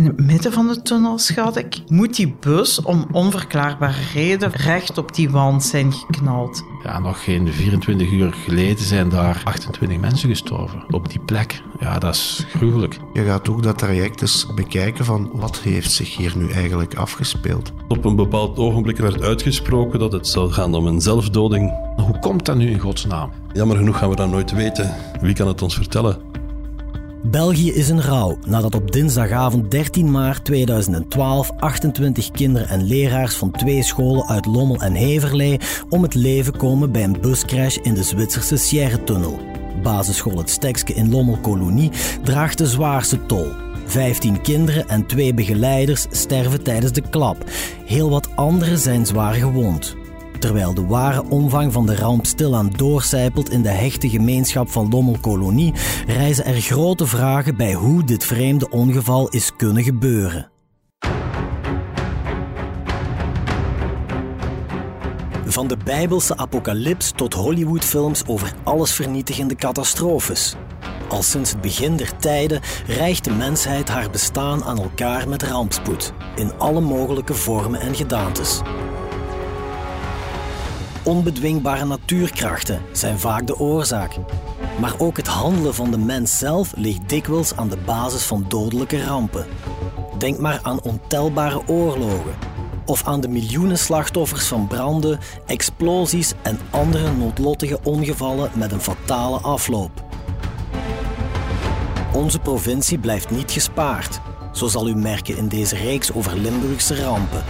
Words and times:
In 0.00 0.06
het 0.06 0.20
midden 0.20 0.52
van 0.52 0.68
de 0.68 0.82
tunnel, 0.82 1.18
schat 1.18 1.56
ik, 1.56 1.82
moet 1.88 2.16
die 2.16 2.34
bus 2.40 2.82
om 2.82 3.06
onverklaarbare 3.12 4.02
reden 4.12 4.50
recht 4.50 4.98
op 4.98 5.14
die 5.14 5.30
wand 5.30 5.62
zijn 5.64 5.92
geknald. 5.92 6.64
Ja, 6.82 6.98
nog 6.98 7.24
geen 7.24 7.52
24 7.52 8.10
uur 8.10 8.32
geleden 8.32 8.84
zijn 8.84 9.08
daar 9.08 9.40
28 9.44 9.98
mensen 9.98 10.28
gestorven 10.28 10.84
op 10.90 11.10
die 11.10 11.20
plek. 11.20 11.62
Ja, 11.80 11.98
dat 11.98 12.14
is 12.14 12.46
gruwelijk. 12.48 12.98
Je 13.12 13.24
gaat 13.24 13.48
ook 13.48 13.62
dat 13.62 13.78
traject 13.78 14.20
eens 14.22 14.46
bekijken 14.54 15.04
van 15.04 15.30
wat 15.32 15.58
heeft 15.58 15.92
zich 15.92 16.16
hier 16.16 16.32
nu 16.36 16.50
eigenlijk 16.50 16.94
afgespeeld. 16.94 17.72
Op 17.88 18.04
een 18.04 18.16
bepaald 18.16 18.58
ogenblik 18.58 18.96
werd 18.96 19.22
uitgesproken 19.22 19.98
dat 19.98 20.12
het 20.12 20.26
zou 20.26 20.52
gaan 20.52 20.74
om 20.74 20.86
een 20.86 21.00
zelfdoding. 21.00 21.72
Hoe 21.96 22.18
komt 22.18 22.46
dat 22.46 22.56
nu 22.56 22.70
in 22.70 22.78
godsnaam? 22.78 23.30
Jammer 23.52 23.76
genoeg 23.76 23.98
gaan 23.98 24.10
we 24.10 24.16
dat 24.16 24.30
nooit 24.30 24.52
weten. 24.52 24.94
Wie 25.20 25.34
kan 25.34 25.48
het 25.48 25.62
ons 25.62 25.74
vertellen? 25.74 26.39
België 27.22 27.72
is 27.72 27.88
in 27.88 28.00
rouw 28.00 28.38
nadat 28.46 28.74
op 28.74 28.92
dinsdagavond 28.92 29.70
13 29.70 30.10
maart 30.10 30.44
2012 30.44 31.50
28 31.58 32.30
kinderen 32.30 32.68
en 32.68 32.82
leraars 32.82 33.34
van 33.34 33.50
twee 33.50 33.82
scholen 33.82 34.26
uit 34.26 34.46
Lommel 34.46 34.80
en 34.80 34.94
Heverlee 34.94 35.60
om 35.88 36.02
het 36.02 36.14
leven 36.14 36.56
komen 36.56 36.92
bij 36.92 37.04
een 37.04 37.20
buscrash 37.20 37.76
in 37.76 37.94
de 37.94 38.02
Zwitserse 38.02 38.56
Sierre-tunnel. 38.56 39.38
Basisschool 39.82 40.38
Het 40.38 40.50
Stekske 40.50 40.94
in 40.94 41.10
Lommel-Kolonie 41.10 41.90
draagt 42.22 42.58
de 42.58 42.66
zwaarste 42.66 43.26
tol. 43.26 43.46
15 43.84 44.40
kinderen 44.40 44.88
en 44.88 45.06
twee 45.06 45.34
begeleiders 45.34 46.06
sterven 46.10 46.62
tijdens 46.62 46.92
de 46.92 47.02
klap. 47.10 47.44
Heel 47.84 48.10
wat 48.10 48.28
anderen 48.34 48.78
zijn 48.78 49.06
zwaar 49.06 49.34
gewond. 49.34 49.96
Terwijl 50.40 50.74
de 50.74 50.86
ware 50.86 51.24
omvang 51.28 51.72
van 51.72 51.86
de 51.86 51.96
ramp 51.96 52.26
stilaan 52.26 52.70
doorcijpelt 52.76 53.50
in 53.50 53.62
de 53.62 53.68
hechte 53.68 54.08
gemeenschap 54.08 54.70
van 54.70 54.88
Lommelkolonie, 54.88 55.72
rijzen 56.06 56.44
er 56.44 56.60
grote 56.60 57.06
vragen 57.06 57.56
bij 57.56 57.72
hoe 57.72 58.04
dit 58.04 58.24
vreemde 58.24 58.70
ongeval 58.70 59.28
is 59.28 59.56
kunnen 59.56 59.82
gebeuren. 59.82 60.50
Van 65.44 65.66
de 65.66 65.76
Bijbelse 65.84 66.36
apocalyps 66.36 67.12
tot 67.16 67.34
Hollywoodfilms 67.34 68.22
over 68.26 68.52
allesvernietigende 68.62 69.54
catastrofes. 69.54 70.54
Al 71.08 71.22
sinds 71.22 71.50
het 71.50 71.60
begin 71.60 71.96
der 71.96 72.16
tijden 72.16 72.60
rijgt 72.86 73.24
de 73.24 73.32
mensheid 73.32 73.88
haar 73.88 74.10
bestaan 74.10 74.64
aan 74.64 74.78
elkaar 74.78 75.28
met 75.28 75.42
rampspoed, 75.42 76.12
in 76.34 76.52
alle 76.58 76.80
mogelijke 76.80 77.34
vormen 77.34 77.80
en 77.80 77.94
gedaantes. 77.94 78.60
Onbedwingbare 81.02 81.84
natuurkrachten 81.84 82.80
zijn 82.92 83.18
vaak 83.18 83.46
de 83.46 83.58
oorzaak. 83.58 84.16
Maar 84.80 84.94
ook 84.98 85.16
het 85.16 85.26
handelen 85.26 85.74
van 85.74 85.90
de 85.90 85.98
mens 85.98 86.38
zelf 86.38 86.72
ligt 86.76 87.08
dikwijls 87.08 87.56
aan 87.56 87.68
de 87.68 87.76
basis 87.76 88.22
van 88.22 88.44
dodelijke 88.48 89.04
rampen. 89.04 89.46
Denk 90.18 90.38
maar 90.38 90.58
aan 90.62 90.82
ontelbare 90.82 91.62
oorlogen. 91.66 92.34
Of 92.86 93.06
aan 93.06 93.20
de 93.20 93.28
miljoenen 93.28 93.78
slachtoffers 93.78 94.46
van 94.46 94.66
branden, 94.66 95.18
explosies 95.46 96.32
en 96.42 96.58
andere 96.70 97.12
noodlottige 97.12 97.78
ongevallen 97.82 98.50
met 98.54 98.72
een 98.72 98.80
fatale 98.80 99.38
afloop. 99.38 100.04
Onze 102.12 102.38
provincie 102.38 102.98
blijft 102.98 103.30
niet 103.30 103.50
gespaard, 103.50 104.20
zo 104.52 104.66
zal 104.66 104.88
u 104.88 104.94
merken 104.94 105.36
in 105.36 105.48
deze 105.48 105.76
reeks 105.76 106.12
over 106.12 106.36
Limburgse 106.36 107.02
rampen. 107.02 107.42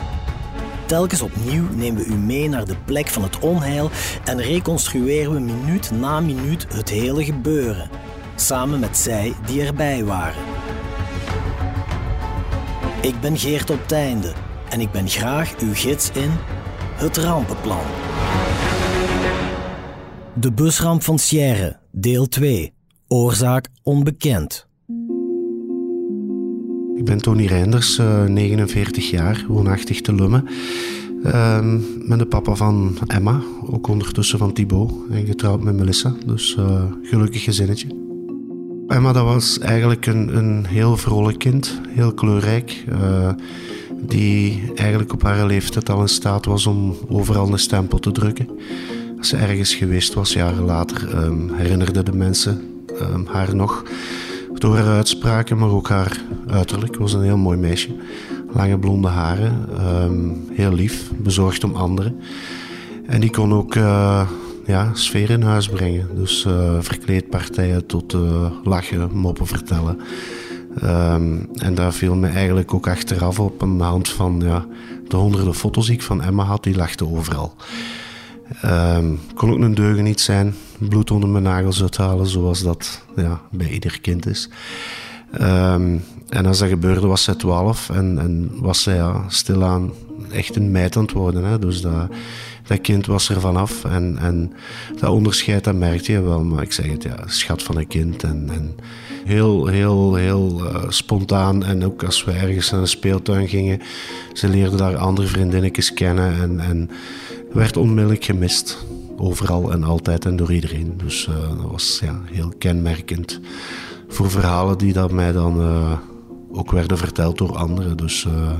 Telkens 0.90 1.22
opnieuw 1.22 1.68
nemen 1.74 2.02
we 2.02 2.08
u 2.08 2.14
mee 2.14 2.48
naar 2.48 2.64
de 2.64 2.76
plek 2.84 3.08
van 3.08 3.22
het 3.22 3.38
onheil 3.38 3.90
en 4.24 4.42
reconstrueren 4.42 5.32
we 5.32 5.40
minuut 5.40 5.90
na 5.90 6.20
minuut 6.20 6.66
het 6.72 6.88
hele 6.88 7.24
gebeuren, 7.24 7.90
samen 8.34 8.80
met 8.80 8.96
zij 8.96 9.34
die 9.46 9.62
erbij 9.62 10.04
waren. 10.04 10.42
Ik 13.00 13.20
ben 13.20 13.38
Geert 13.38 13.70
op 13.70 13.88
Teinde 13.88 14.32
en 14.68 14.80
ik 14.80 14.90
ben 14.90 15.08
graag 15.08 15.58
uw 15.58 15.74
gids 15.74 16.10
in 16.10 16.30
het 16.94 17.16
rampenplan. 17.16 17.84
De 20.34 20.52
busramp 20.52 21.02
van 21.02 21.18
Sierre, 21.18 21.78
deel 21.90 22.28
2. 22.28 22.72
Oorzaak 23.08 23.68
onbekend. 23.82 24.68
Ik 27.00 27.06
ben 27.06 27.18
Tony 27.18 27.46
Reinders, 27.46 27.96
49 27.96 29.04
eh, 29.04 29.10
jaar, 29.10 29.44
woonachtig 29.48 30.00
te 30.00 30.14
Lummen. 30.14 30.44
Uh, 31.26 31.58
ben 32.06 32.18
de 32.18 32.26
papa 32.26 32.54
van 32.54 32.96
Emma, 33.06 33.40
ook 33.66 33.86
ondertussen 33.86 34.38
van 34.38 34.52
Thibaut. 34.52 34.92
En 35.10 35.26
getrouwd 35.26 35.62
met 35.62 35.76
Melissa, 35.76 36.14
dus 36.26 36.56
uh, 36.58 36.82
gelukkig 37.02 37.42
gezinnetje. 37.42 37.88
Emma 38.86 39.12
dat 39.12 39.24
was 39.24 39.58
eigenlijk 39.58 40.06
een, 40.06 40.36
een 40.36 40.66
heel 40.66 40.96
vrolijk 40.96 41.38
kind, 41.38 41.80
heel 41.88 42.14
kleurrijk. 42.14 42.84
Uh, 42.92 43.28
die 44.06 44.62
eigenlijk 44.74 45.12
op 45.12 45.22
haar 45.22 45.46
leeftijd 45.46 45.90
al 45.90 46.00
in 46.00 46.08
staat 46.08 46.44
was 46.44 46.66
om 46.66 46.96
overal 47.08 47.52
een 47.52 47.58
stempel 47.58 47.98
te 47.98 48.12
drukken. 48.12 48.48
Als 49.18 49.28
ze 49.28 49.36
ergens 49.36 49.74
geweest 49.74 50.14
was, 50.14 50.32
jaren 50.32 50.64
later, 50.64 51.24
um, 51.24 51.50
herinnerden 51.52 52.04
de 52.04 52.14
mensen 52.14 52.84
um, 53.00 53.26
haar 53.26 53.54
nog 53.54 53.84
door 54.60 54.76
haar 54.76 54.96
uitspraken, 54.96 55.58
maar 55.58 55.68
ook 55.68 55.88
haar 55.88 56.20
uiterlijk. 56.46 56.96
was 56.96 57.12
een 57.12 57.22
heel 57.22 57.36
mooi 57.36 57.58
meisje. 57.58 57.96
Lange 58.52 58.78
blonde 58.78 59.08
haren, 59.08 59.68
um, 60.04 60.48
heel 60.52 60.72
lief, 60.72 61.10
bezorgd 61.16 61.64
om 61.64 61.74
anderen. 61.74 62.20
En 63.06 63.20
die 63.20 63.30
kon 63.30 63.52
ook 63.52 63.74
uh, 63.74 64.28
ja, 64.66 64.90
sfeer 64.94 65.30
in 65.30 65.42
huis 65.42 65.68
brengen. 65.68 66.08
Dus 66.14 66.44
uh, 66.48 66.76
verkleedpartijen 66.80 67.86
tot 67.86 68.14
uh, 68.14 68.50
lachen, 68.64 69.10
moppen 69.12 69.46
vertellen. 69.46 69.98
Um, 70.84 71.48
en 71.54 71.74
daar 71.74 71.92
viel 71.92 72.14
me 72.14 72.28
eigenlijk 72.28 72.74
ook 72.74 72.88
achteraf 72.88 73.40
op 73.40 73.62
aan 73.62 73.78
de 73.78 73.84
hand 73.84 74.08
van 74.08 74.40
ja, 74.44 74.66
de 75.08 75.16
honderden 75.16 75.54
foto's 75.54 75.86
die 75.86 75.94
ik 75.94 76.02
van 76.02 76.22
Emma 76.22 76.44
had. 76.44 76.62
Die 76.62 76.76
lachte 76.76 77.06
overal. 77.06 77.54
Um, 78.64 79.20
kon 79.34 79.50
ook 79.50 79.58
een 79.58 79.74
deugen 79.74 80.04
niet 80.04 80.20
zijn, 80.20 80.54
bloed 80.78 81.10
onder 81.10 81.28
mijn 81.28 81.44
nagels 81.44 81.80
uithalen, 81.80 82.26
zoals 82.26 82.62
dat 82.62 83.04
ja, 83.16 83.40
bij 83.50 83.70
ieder 83.70 84.00
kind 84.00 84.26
is. 84.26 84.48
Um, 85.40 86.04
en 86.28 86.46
als 86.46 86.58
dat 86.58 86.68
gebeurde 86.68 87.06
was 87.06 87.22
zij 87.22 87.34
12 87.34 87.90
en, 87.90 88.18
en 88.18 88.50
was 88.54 88.82
zij 88.82 88.94
ja, 88.94 89.24
stilaan 89.28 89.90
echt 90.32 90.56
een 90.56 90.70
meid 90.70 90.96
aan 90.96 91.02
het 91.02 91.12
worden. 91.12 91.44
Hè. 91.44 91.58
Dus 91.58 91.80
dat, 91.80 92.08
dat 92.66 92.80
kind 92.80 93.06
was 93.06 93.28
er 93.28 93.40
vanaf 93.40 93.84
en, 93.84 94.18
en 94.20 94.52
dat 95.00 95.10
onderscheid 95.10 95.64
dat 95.64 95.74
merkte 95.74 96.12
je 96.12 96.20
wel. 96.20 96.44
Maar 96.44 96.62
ik 96.62 96.72
zeg 96.72 96.86
het, 96.86 97.02
ja, 97.02 97.16
schat 97.26 97.62
van 97.62 97.76
een 97.76 97.86
kind 97.86 98.22
en, 98.22 98.48
en 98.52 98.76
heel, 99.24 99.66
heel, 99.66 100.14
heel 100.14 100.60
uh, 100.64 100.84
spontaan. 100.88 101.64
En 101.64 101.84
ook 101.84 102.04
als 102.04 102.24
we 102.24 102.32
ergens 102.32 102.70
naar 102.70 102.80
een 102.80 102.86
speeltuin 102.86 103.48
gingen, 103.48 103.80
ze 104.32 104.48
leerde 104.48 104.76
daar 104.76 104.96
andere 104.96 105.28
vriendinnetjes 105.28 105.94
kennen 105.94 106.40
en, 106.40 106.60
en 106.60 106.90
werd 107.52 107.76
onmiddellijk 107.76 108.24
gemist. 108.24 108.78
Overal 109.16 109.72
en 109.72 109.84
altijd 109.84 110.24
en 110.24 110.36
door 110.36 110.52
iedereen. 110.52 110.92
Dus 110.96 111.28
uh, 111.28 111.34
dat 111.34 111.70
was 111.70 112.00
ja, 112.02 112.20
heel 112.24 112.52
kenmerkend 112.58 113.40
voor 114.08 114.30
verhalen 114.30 114.78
die 114.78 114.92
dat 114.92 115.12
mij 115.12 115.32
dan 115.32 115.60
uh, 115.60 115.92
ook 116.52 116.70
werden 116.70 116.98
verteld 116.98 117.38
door 117.38 117.56
anderen. 117.56 117.96
Dus 117.96 118.24
uh, 118.24 118.50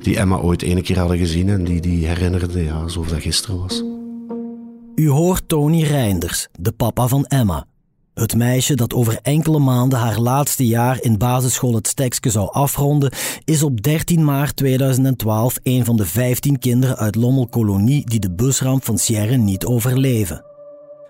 die 0.00 0.18
Emma 0.18 0.36
ooit 0.36 0.62
ene 0.62 0.82
keer 0.82 0.98
hadden 0.98 1.18
gezien 1.18 1.48
en 1.48 1.64
die, 1.64 1.80
die 1.80 2.06
herinnerde 2.06 2.64
ja, 2.64 2.74
alsof 2.74 3.08
dat 3.08 3.20
gisteren 3.20 3.58
was. 3.60 3.82
U 4.94 5.08
hoort 5.08 5.48
Tony 5.48 5.82
Reinders, 5.82 6.48
de 6.52 6.72
papa 6.72 7.08
van 7.08 7.24
Emma. 7.24 7.66
Het 8.14 8.36
meisje 8.36 8.74
dat 8.74 8.94
over 8.94 9.18
enkele 9.22 9.58
maanden 9.58 9.98
haar 9.98 10.18
laatste 10.18 10.66
jaar 10.66 11.02
in 11.02 11.18
basisschool 11.18 11.74
het 11.74 11.88
Stekske 11.88 12.30
zou 12.30 12.52
afronden, 12.52 13.12
is 13.44 13.62
op 13.62 13.82
13 13.82 14.24
maart 14.24 14.56
2012 14.56 15.58
een 15.62 15.84
van 15.84 15.96
de 15.96 16.06
15 16.06 16.58
kinderen 16.58 16.96
uit 16.96 17.14
Lommelkolonie 17.14 18.06
die 18.06 18.20
de 18.20 18.32
busramp 18.32 18.84
van 18.84 18.98
Sierre 18.98 19.36
niet 19.36 19.64
overleven. 19.64 20.44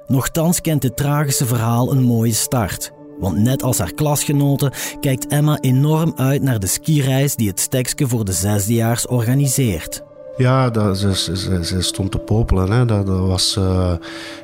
Nochtans 0.06 0.60
kent 0.60 0.82
dit 0.82 0.96
tragische 0.96 1.46
verhaal 1.46 1.92
een 1.92 2.02
mooie 2.02 2.32
start. 2.32 2.92
Want 3.20 3.36
net 3.38 3.62
als 3.62 3.78
haar 3.78 3.94
klasgenoten 3.94 4.72
kijkt 5.00 5.26
Emma 5.26 5.58
enorm 5.60 6.12
uit 6.16 6.42
naar 6.42 6.60
de 6.60 6.66
skireis 6.66 7.36
die 7.36 7.48
het 7.48 7.60
Stekske 7.60 8.08
voor 8.08 8.24
de 8.24 8.32
zesdejaars 8.32 9.06
organiseert. 9.06 10.02
Ja, 10.40 10.70
dat, 10.70 10.98
ze, 10.98 11.76
stond 11.78 12.10
te 12.10 12.18
popelen. 12.18 12.70
Hè. 12.70 12.84
Dat, 12.84 13.06
was, 13.06 13.56
uh, 13.58 13.92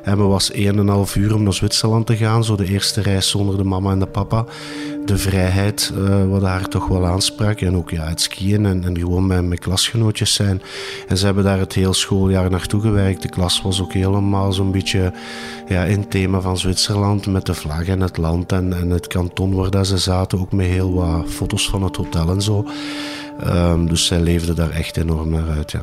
Emma 0.03 0.23
was 0.23 0.51
1,5 0.51 0.59
uur 1.15 1.35
om 1.35 1.43
naar 1.43 1.53
Zwitserland 1.53 2.05
te 2.05 2.17
gaan. 2.17 2.43
Zo 2.43 2.55
de 2.55 2.65
eerste 2.65 3.01
reis 3.01 3.29
zonder 3.29 3.57
de 3.57 3.63
mama 3.63 3.91
en 3.91 3.99
de 3.99 4.05
papa. 4.05 4.45
De 5.05 5.17
vrijheid, 5.17 5.93
uh, 5.97 6.29
wat 6.29 6.41
haar 6.41 6.67
toch 6.67 6.87
wel 6.87 7.05
aansprak. 7.05 7.61
En 7.61 7.75
ook 7.75 7.89
ja, 7.89 8.07
het 8.07 8.21
skiën 8.21 8.65
en, 8.65 8.83
en 8.83 8.97
gewoon 8.97 9.27
met 9.27 9.45
mijn 9.45 9.59
klasgenootjes 9.59 10.33
zijn. 10.33 10.61
En 11.07 11.17
ze 11.17 11.25
hebben 11.25 11.43
daar 11.43 11.59
het 11.59 11.73
hele 11.73 11.93
schooljaar 11.93 12.49
naartoe 12.49 12.81
gewerkt. 12.81 13.21
De 13.21 13.29
klas 13.29 13.61
was 13.61 13.81
ook 13.81 13.93
helemaal 13.93 14.53
zo'n 14.53 14.71
beetje 14.71 15.13
ja, 15.67 15.83
in 15.83 15.99
het 15.99 16.11
thema 16.11 16.41
van 16.41 16.57
Zwitserland. 16.57 17.25
Met 17.27 17.45
de 17.45 17.53
vlag 17.53 17.87
en 17.87 18.01
het 18.01 18.17
land 18.17 18.51
en, 18.51 18.73
en 18.73 18.89
het 18.89 19.07
kanton 19.07 19.55
waar 19.55 19.69
dat 19.69 19.87
ze 19.87 19.97
zaten. 19.97 20.39
Ook 20.39 20.51
met 20.51 20.67
heel 20.67 20.93
wat 20.93 21.25
foto's 21.27 21.69
van 21.69 21.83
het 21.83 21.95
hotel 21.95 22.29
en 22.29 22.41
zo. 22.41 22.65
Um, 23.45 23.87
dus 23.87 24.05
zij 24.05 24.19
leefde 24.19 24.53
daar 24.53 24.69
echt 24.69 24.97
enorm 24.97 25.29
naar 25.29 25.49
uit, 25.49 25.71
ja. 25.71 25.81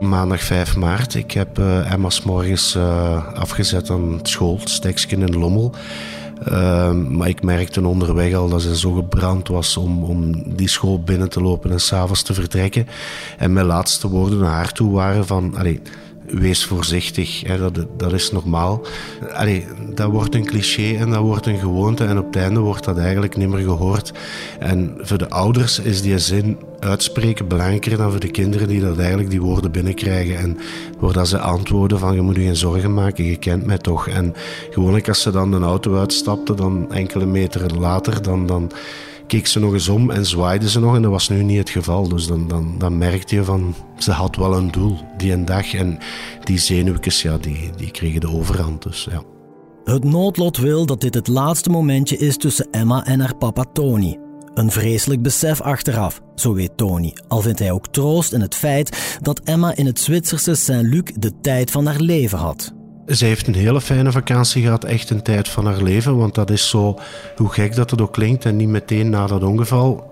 Maandag 0.00 0.42
5 0.42 0.76
maart. 0.76 1.14
Ik 1.14 1.32
heb 1.32 1.58
uh, 1.58 1.92
Emma's 1.92 2.22
morgens 2.22 2.74
uh, 2.76 3.34
afgezet 3.34 3.90
aan 3.90 4.18
school, 4.22 4.60
Steksken 4.64 5.22
in 5.22 5.38
Lommel. 5.38 5.74
Ehm, 6.44 7.16
maar 7.16 7.28
ik 7.28 7.42
merkte 7.42 7.86
onderweg 7.86 8.34
al 8.34 8.48
dat 8.48 8.62
ze 8.62 8.76
zo 8.76 8.92
gebrand 8.92 9.48
was 9.48 9.76
om, 9.76 10.04
om 10.04 10.42
die 10.56 10.68
school 10.68 11.02
binnen 11.02 11.28
te 11.28 11.40
lopen 11.40 11.70
en 11.70 11.80
s'avonds 11.80 12.22
te 12.22 12.34
vertrekken. 12.34 12.86
En 13.38 13.52
mijn 13.52 13.66
laatste 13.66 14.08
woorden 14.08 14.38
naar 14.38 14.52
haar 14.52 14.72
toe 14.72 14.92
waren 14.92 15.26
van... 15.26 15.56
Allee, 15.56 15.80
wees 16.26 16.64
voorzichtig, 16.64 17.42
hè, 17.46 17.58
dat, 17.58 17.86
dat 17.96 18.12
is 18.12 18.30
normaal. 18.30 18.86
Allee, 19.32 19.66
dat 19.94 20.10
wordt 20.10 20.34
een 20.34 20.46
cliché 20.46 20.96
en 20.96 21.10
dat 21.10 21.20
wordt 21.20 21.46
een 21.46 21.58
gewoonte 21.58 22.04
en 22.04 22.18
op 22.18 22.26
het 22.26 22.36
einde 22.36 22.60
wordt 22.60 22.84
dat 22.84 22.98
eigenlijk 22.98 23.36
niet 23.36 23.48
meer 23.48 23.64
gehoord. 23.64 24.12
En 24.58 24.94
voor 25.00 25.18
de 25.18 25.30
ouders 25.30 25.78
is 25.78 26.02
die 26.02 26.18
zin 26.18 26.58
uitspreken 26.78 27.48
belangrijker 27.48 27.96
dan 27.96 28.10
voor 28.10 28.20
de 28.20 28.30
kinderen 28.30 28.68
die 28.68 28.80
dat 28.80 28.98
eigenlijk 28.98 29.30
die 29.30 29.42
woorden 29.42 29.70
binnenkrijgen. 29.70 30.36
En 30.36 30.58
doordat 31.00 31.28
ze 31.28 31.38
antwoorden 31.38 31.98
van 31.98 32.14
je 32.14 32.20
moet 32.20 32.36
je 32.36 32.42
geen 32.42 32.56
zorgen 32.56 32.94
maken, 32.94 33.24
je 33.24 33.36
kent 33.36 33.66
mij 33.66 33.78
toch. 33.78 34.08
En 34.08 34.34
gewoonlijk 34.70 35.08
als 35.08 35.22
ze 35.22 35.30
dan 35.30 35.50
de 35.50 35.58
auto 35.58 35.98
uitstapte, 35.98 36.54
dan 36.54 36.92
enkele 36.92 37.26
meteren 37.26 37.78
later, 37.78 38.22
dan... 38.22 38.46
dan 38.46 38.70
keek 39.26 39.46
ze 39.46 39.60
nog 39.60 39.72
eens 39.72 39.88
om 39.88 40.10
en 40.10 40.26
zwaaide 40.26 40.68
ze 40.68 40.80
nog. 40.80 40.94
En 40.94 41.02
dat 41.02 41.10
was 41.10 41.28
nu 41.28 41.42
niet 41.42 41.58
het 41.58 41.70
geval. 41.70 42.08
Dus 42.08 42.26
dan, 42.26 42.48
dan, 42.48 42.74
dan 42.78 42.98
merkte 42.98 43.34
je 43.34 43.44
van, 43.44 43.74
ze 43.98 44.10
had 44.10 44.36
wel 44.36 44.56
een 44.56 44.70
doel 44.70 44.98
die 45.16 45.32
een 45.32 45.44
dag. 45.44 45.74
En 45.74 45.98
die 46.44 46.58
zenuwtjes, 46.58 47.22
ja, 47.22 47.38
die, 47.38 47.70
die 47.76 47.90
kregen 47.90 48.20
de 48.20 48.28
overhand. 48.28 48.82
Dus, 48.82 49.08
ja. 49.10 49.22
Het 49.84 50.04
noodlot 50.04 50.56
wil 50.56 50.86
dat 50.86 51.00
dit 51.00 51.14
het 51.14 51.28
laatste 51.28 51.70
momentje 51.70 52.16
is 52.16 52.36
tussen 52.36 52.68
Emma 52.70 53.04
en 53.04 53.20
haar 53.20 53.36
papa 53.36 53.64
Tony. 53.72 54.18
Een 54.54 54.70
vreselijk 54.70 55.22
besef 55.22 55.60
achteraf, 55.60 56.20
zo 56.34 56.54
weet 56.54 56.76
Tony. 56.76 57.16
Al 57.28 57.40
vindt 57.40 57.58
hij 57.58 57.70
ook 57.70 57.86
troost 57.86 58.32
in 58.32 58.40
het 58.40 58.54
feit 58.54 59.18
dat 59.20 59.40
Emma 59.40 59.76
in 59.76 59.86
het 59.86 60.00
Zwitserse 60.00 60.54
Saint-Luc 60.54 61.12
de 61.18 61.40
tijd 61.40 61.70
van 61.70 61.86
haar 61.86 62.00
leven 62.00 62.38
had. 62.38 62.72
Ze 63.12 63.24
heeft 63.24 63.46
een 63.46 63.54
hele 63.54 63.80
fijne 63.80 64.12
vakantie 64.12 64.62
gehad, 64.62 64.84
echt 64.84 65.10
een 65.10 65.22
tijd 65.22 65.48
van 65.48 65.66
haar 65.66 65.82
leven. 65.82 66.16
Want 66.16 66.34
dat 66.34 66.50
is 66.50 66.68
zo, 66.68 66.98
hoe 67.36 67.52
gek 67.52 67.74
dat 67.74 67.90
het 67.90 68.00
ook 68.00 68.12
klinkt, 68.12 68.44
en 68.44 68.56
niet 68.56 68.68
meteen 68.68 69.10
na 69.10 69.26
dat 69.26 69.42
ongeval, 69.42 70.11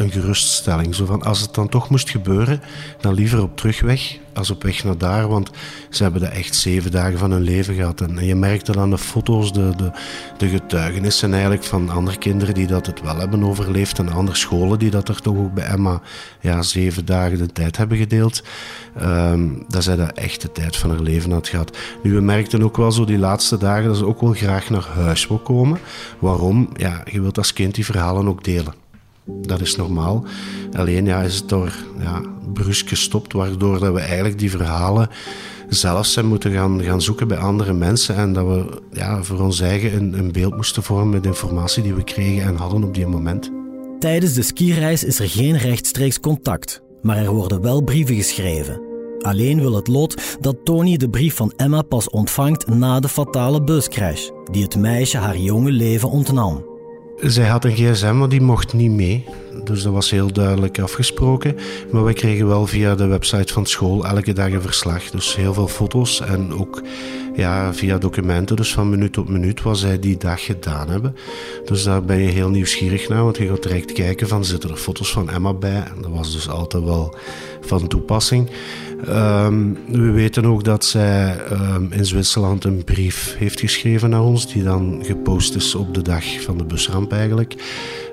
een 0.00 0.10
geruststelling. 0.10 0.94
Zo 0.94 1.04
van, 1.04 1.22
als 1.22 1.40
het 1.40 1.54
dan 1.54 1.68
toch 1.68 1.88
moest 1.90 2.10
gebeuren, 2.10 2.60
dan 3.00 3.14
liever 3.14 3.42
op 3.42 3.56
terugweg 3.56 4.18
als 4.34 4.50
op 4.50 4.62
weg 4.62 4.84
naar 4.84 4.98
daar. 4.98 5.28
Want 5.28 5.50
ze 5.90 6.02
hebben 6.02 6.20
dat 6.20 6.30
echt 6.30 6.54
zeven 6.54 6.90
dagen 6.90 7.18
van 7.18 7.30
hun 7.30 7.42
leven 7.42 7.74
gehad. 7.74 8.00
En 8.00 8.24
je 8.24 8.34
merkt 8.34 8.66
dat 8.66 8.76
aan 8.76 8.90
de 8.90 8.98
foto's, 8.98 9.52
de, 9.52 9.72
de, 9.76 9.90
de 10.38 10.48
getuigenissen 10.48 11.32
eigenlijk 11.32 11.64
van 11.64 11.88
andere 11.88 12.18
kinderen 12.18 12.54
die 12.54 12.66
dat 12.66 12.86
het 12.86 13.00
wel 13.00 13.16
hebben 13.16 13.44
overleefd. 13.44 13.98
En 13.98 14.12
andere 14.12 14.36
scholen 14.36 14.78
die 14.78 14.90
dat 14.90 15.08
er 15.08 15.20
toch 15.20 15.36
ook 15.36 15.54
bij 15.54 15.64
Emma 15.64 16.00
ja, 16.40 16.62
zeven 16.62 17.04
dagen 17.04 17.38
de 17.38 17.52
tijd 17.52 17.76
hebben 17.76 17.98
gedeeld. 17.98 18.42
Um, 19.02 19.64
dat 19.68 19.82
zij 19.82 19.96
dat 19.96 20.12
echt 20.12 20.42
de 20.42 20.52
tijd 20.52 20.76
van 20.76 20.90
haar 20.90 21.00
leven 21.00 21.30
had 21.30 21.48
gehad. 21.48 21.76
Nu, 22.02 22.14
we 22.14 22.20
merkten 22.20 22.62
ook 22.62 22.76
wel 22.76 22.92
zo 22.92 23.04
die 23.04 23.18
laatste 23.18 23.58
dagen 23.58 23.88
dat 23.88 23.96
ze 23.96 24.06
ook 24.06 24.20
wel 24.20 24.32
graag 24.32 24.70
naar 24.70 24.86
huis 24.94 25.26
wil 25.26 25.38
komen. 25.38 25.78
Waarom? 26.18 26.68
Ja, 26.76 27.02
je 27.10 27.20
wilt 27.20 27.38
als 27.38 27.52
kind 27.52 27.74
die 27.74 27.84
verhalen 27.84 28.28
ook 28.28 28.44
delen. 28.44 28.74
Dat 29.40 29.60
is 29.60 29.76
normaal. 29.76 30.24
Alleen 30.72 31.04
ja, 31.04 31.22
is 31.22 31.36
het 31.36 31.48
door 31.48 31.72
ja, 31.98 32.20
brusk 32.52 32.88
gestopt, 32.88 33.32
waardoor 33.32 33.78
dat 33.78 33.92
we 33.92 34.00
eigenlijk 34.00 34.38
die 34.38 34.50
verhalen 34.50 35.08
zelf 35.68 36.06
zijn 36.06 36.26
moeten 36.26 36.52
gaan, 36.52 36.82
gaan 36.82 37.02
zoeken 37.02 37.28
bij 37.28 37.38
andere 37.38 37.72
mensen. 37.72 38.14
En 38.14 38.32
dat 38.32 38.46
we 38.46 38.80
ja, 38.92 39.22
voor 39.22 39.40
ons 39.40 39.60
eigen 39.60 39.94
een, 39.94 40.18
een 40.18 40.32
beeld 40.32 40.56
moesten 40.56 40.82
vormen 40.82 41.08
met 41.08 41.26
informatie 41.26 41.82
die 41.82 41.94
we 41.94 42.04
kregen 42.04 42.42
en 42.42 42.56
hadden 42.56 42.84
op 42.84 42.94
die 42.94 43.06
moment. 43.06 43.50
Tijdens 43.98 44.32
de 44.32 44.42
skireis 44.42 45.04
is 45.04 45.18
er 45.18 45.28
geen 45.28 45.56
rechtstreeks 45.56 46.20
contact, 46.20 46.82
maar 47.02 47.16
er 47.16 47.30
worden 47.30 47.60
wel 47.60 47.82
brieven 47.82 48.14
geschreven. 48.14 48.80
Alleen 49.20 49.60
wil 49.60 49.74
het 49.74 49.88
lot 49.88 50.36
dat 50.40 50.56
Tony 50.64 50.96
de 50.96 51.10
brief 51.10 51.34
van 51.34 51.52
Emma 51.56 51.82
pas 51.82 52.10
ontvangt 52.10 52.66
na 52.66 53.00
de 53.00 53.08
fatale 53.08 53.62
buscrash, 53.62 54.28
die 54.50 54.62
het 54.62 54.76
meisje 54.76 55.18
haar 55.18 55.36
jonge 55.36 55.70
leven 55.70 56.10
ontnam. 56.10 56.69
Zij 57.22 57.46
had 57.46 57.64
een 57.64 57.74
gsm, 57.74 58.16
maar 58.16 58.28
die 58.28 58.40
mocht 58.40 58.72
niet 58.72 58.90
mee. 58.90 59.24
Dus 59.64 59.82
dat 59.82 59.92
was 59.92 60.10
heel 60.10 60.32
duidelijk 60.32 60.78
afgesproken. 60.78 61.56
Maar 61.90 62.04
we 62.04 62.12
kregen 62.12 62.46
wel 62.46 62.66
via 62.66 62.94
de 62.94 63.06
website 63.06 63.52
van 63.52 63.66
school 63.66 64.06
elke 64.06 64.32
dag 64.32 64.52
een 64.52 64.62
verslag. 64.62 65.10
Dus 65.10 65.36
heel 65.36 65.54
veel 65.54 65.68
foto's 65.68 66.20
en 66.20 66.52
ook 66.54 66.82
ja, 67.40 67.74
via 67.74 67.98
documenten. 67.98 68.56
Dus 68.56 68.72
van 68.72 68.90
minuut 68.90 69.12
tot 69.12 69.28
minuut 69.28 69.62
wat 69.62 69.78
zij 69.78 69.98
die 69.98 70.16
dag 70.16 70.44
gedaan 70.44 70.88
hebben. 70.88 71.16
Dus 71.64 71.84
daar 71.84 72.04
ben 72.04 72.18
je 72.18 72.28
heel 72.28 72.48
nieuwsgierig 72.48 73.08
naar. 73.08 73.24
Want 73.24 73.36
je 73.36 73.48
gaat 73.48 73.62
direct 73.62 73.92
kijken 73.92 74.28
van 74.28 74.44
zitten 74.44 74.70
er 74.70 74.76
foto's 74.76 75.12
van 75.12 75.30
Emma 75.30 75.52
bij. 75.52 75.84
Dat 76.00 76.10
was 76.10 76.32
dus 76.32 76.48
altijd 76.48 76.84
wel 76.84 77.14
van 77.60 77.88
toepassing. 77.88 78.50
Um, 79.08 79.78
we 79.86 80.10
weten 80.10 80.44
ook 80.44 80.64
dat 80.64 80.84
zij 80.84 81.36
um, 81.52 81.88
in 81.92 82.06
Zwitserland 82.06 82.64
een 82.64 82.84
brief 82.84 83.34
heeft 83.38 83.60
geschreven 83.60 84.10
naar 84.10 84.22
ons, 84.22 84.52
die 84.52 84.62
dan 84.62 85.00
gepost 85.02 85.54
is 85.54 85.74
op 85.74 85.94
de 85.94 86.02
dag 86.02 86.42
van 86.42 86.58
de 86.58 86.64
busramp 86.64 87.12
eigenlijk. 87.12 87.54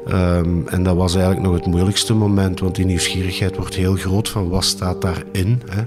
Um, 0.07 0.67
en 0.67 0.83
dat 0.83 0.95
was 0.95 1.15
eigenlijk 1.15 1.45
nog 1.45 1.55
het 1.55 1.65
moeilijkste 1.65 2.13
moment, 2.13 2.59
want 2.59 2.75
die 2.75 2.85
nieuwsgierigheid 2.85 3.55
wordt 3.55 3.75
heel 3.75 3.95
groot 3.95 4.29
van 4.29 4.49
wat 4.49 4.63
staat 4.63 5.01
daarin. 5.01 5.61
Hè? 5.69 5.81